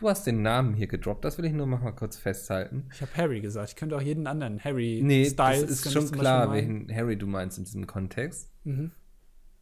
[0.00, 2.86] Du hast den Namen hier gedroppt, das will ich nur noch mal kurz festhalten.
[2.92, 3.70] Ich habe Harry gesagt.
[3.70, 5.62] Ich könnte auch jeden anderen Harry Nee, Styles.
[5.62, 8.50] das ist schon klar, welchen Harry du meinst in diesem Kontext.
[8.64, 8.92] Mhm.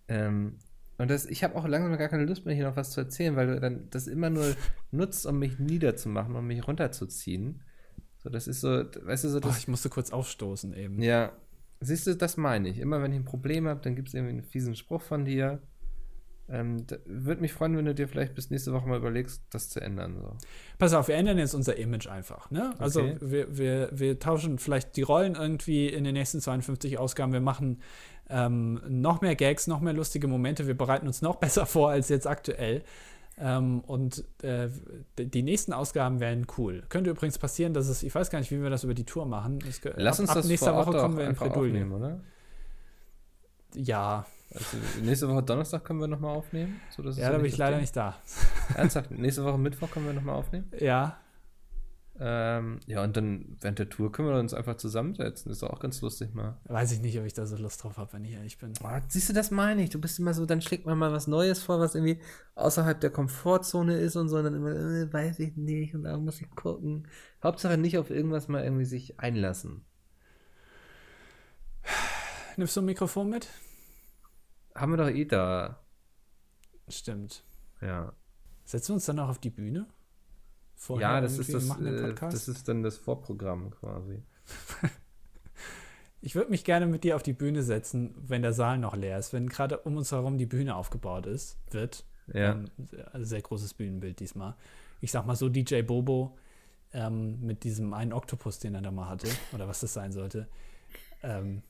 [0.08, 0.58] Ähm,
[0.98, 3.36] und das, ich habe auch langsam gar keine Lust mehr, hier noch was zu erzählen,
[3.36, 4.54] weil du dann das immer nur
[4.90, 7.62] nutzt, um mich niederzumachen, um mich runterzuziehen.
[8.18, 9.58] So, das ist so, weißt du, so Boah, das.
[9.58, 11.00] ich musste kurz aufstoßen eben.
[11.02, 11.32] ja,
[11.80, 12.78] siehst du, das meine ich.
[12.78, 15.60] Immer wenn ich ein Problem habe, dann gibt es irgendwie einen fiesen Spruch von dir.
[16.48, 19.80] Ähm, Würde mich freuen, wenn du dir vielleicht bis nächste Woche mal überlegst, das zu
[19.80, 20.16] ändern.
[20.20, 20.36] So.
[20.78, 22.50] Pass auf, wir ändern jetzt unser Image einfach.
[22.52, 22.72] Ne?
[22.78, 23.16] Also Okay.
[23.20, 27.32] wir, wir, wir tauschen vielleicht die Rollen irgendwie in den nächsten 52 Ausgaben.
[27.32, 27.80] Wir machen
[28.28, 30.66] ähm, noch mehr Gags, noch mehr lustige Momente.
[30.68, 32.84] Wir bereiten uns noch besser vor als jetzt aktuell.
[33.38, 34.68] Ähm, und äh,
[35.18, 36.84] die nächsten Ausgaben werden cool.
[36.88, 39.26] Könnte übrigens passieren, dass es, ich weiß gar nicht, wie wir das über die Tour
[39.26, 39.58] machen.
[39.96, 41.70] Lass ab, uns ab das nächster Woche kommen wir in Bredouille.
[41.70, 42.20] aufnehmen, oder?
[43.74, 44.24] Ja,
[44.54, 46.80] Also, nächste Woche Donnerstag können wir nochmal aufnehmen?
[46.90, 47.80] So, ja, da bin ich leider Ding.
[47.82, 48.16] nicht da.
[48.74, 50.70] Ernsthaft, nächste Woche Mittwoch können wir nochmal aufnehmen?
[50.78, 51.18] Ja,
[52.18, 55.50] Ähm, ja, und dann während der Tour können wir uns einfach zusammensetzen.
[55.50, 56.56] Das ist doch auch ganz lustig mal.
[56.64, 58.72] weiß ich nicht, ob ich da so Lust drauf habe, wenn ich ehrlich bin.
[58.82, 59.90] Oh, siehst du, das meine ich.
[59.90, 62.18] Du bist immer so, dann schlägt man mal was Neues vor, was irgendwie
[62.54, 64.38] außerhalb der Komfortzone ist und so.
[64.38, 67.06] Und dann immer, äh, weiß ich nicht und da muss ich gucken.
[67.42, 69.84] Hauptsache nicht auf irgendwas mal irgendwie sich einlassen.
[72.56, 73.48] Nimmst du ein Mikrofon mit?
[74.76, 75.80] Haben wir doch eh da.
[76.88, 77.44] Stimmt.
[77.80, 78.12] Ja.
[78.64, 79.86] Setzen wir uns dann auch auf die Bühne?
[80.74, 84.22] Vorher ja, das ist das, äh, das ist dann das Vorprogramm quasi.
[86.20, 89.18] ich würde mich gerne mit dir auf die Bühne setzen, wenn der Saal noch leer
[89.18, 92.04] ist, wenn gerade um uns herum die Bühne aufgebaut ist, wird.
[92.32, 92.52] Ja.
[92.52, 92.70] Ähm,
[93.12, 94.54] also sehr großes Bühnenbild diesmal.
[95.00, 96.36] Ich sag mal so, DJ Bobo
[96.92, 100.48] ähm, mit diesem einen Oktopus, den er da mal hatte, oder was das sein sollte,
[101.22, 101.62] ähm,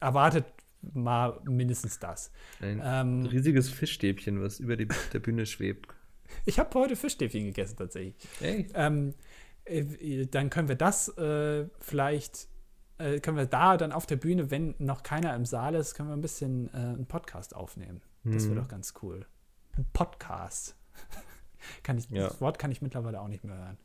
[0.00, 0.44] erwartet
[0.82, 2.30] mal mindestens das.
[2.60, 5.88] Ein ähm, riesiges Fischstäbchen, was über die, der Bühne schwebt.
[6.44, 8.16] Ich habe heute Fischstäbchen gegessen tatsächlich.
[8.40, 8.66] Hey.
[8.74, 9.14] Ähm,
[9.64, 12.48] äh, dann können wir das äh, vielleicht,
[12.98, 16.08] äh, können wir da dann auf der Bühne, wenn noch keiner im Saal ist, können
[16.08, 18.02] wir ein bisschen äh, einen Podcast aufnehmen.
[18.24, 18.58] Das wäre mhm.
[18.62, 19.24] doch ganz cool.
[19.76, 20.76] Ein Podcast.
[21.84, 22.28] kann ich, ja.
[22.28, 23.78] Das Wort kann ich mittlerweile auch nicht mehr hören.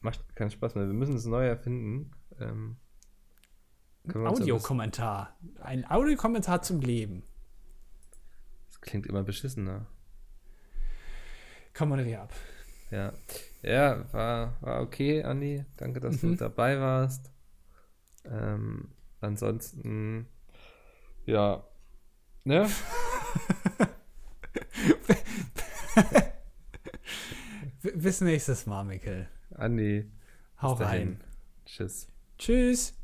[0.00, 0.86] Macht keinen Spaß mehr.
[0.86, 2.10] Wir müssen es neu erfinden.
[2.40, 2.76] Ähm,
[4.12, 5.34] Audiokommentar.
[5.62, 7.22] Ein Audiokommentar zum Leben.
[8.68, 9.86] Das klingt immer beschissener.
[11.72, 12.32] Komm mal ab.
[12.90, 13.12] Ja.
[13.62, 15.64] Ja, war, war okay, Andi.
[15.76, 16.32] Danke, dass mhm.
[16.32, 17.32] du dabei warst.
[18.24, 18.90] Ähm,
[19.20, 20.26] ansonsten,
[21.24, 21.64] ja.
[22.44, 22.68] Ne?
[27.94, 29.28] Bis nächstes Mal, Mikkel.
[29.54, 30.10] Andi.
[30.60, 31.24] Hau rein.
[31.64, 32.08] Tschüss.
[32.38, 32.94] Tschüss.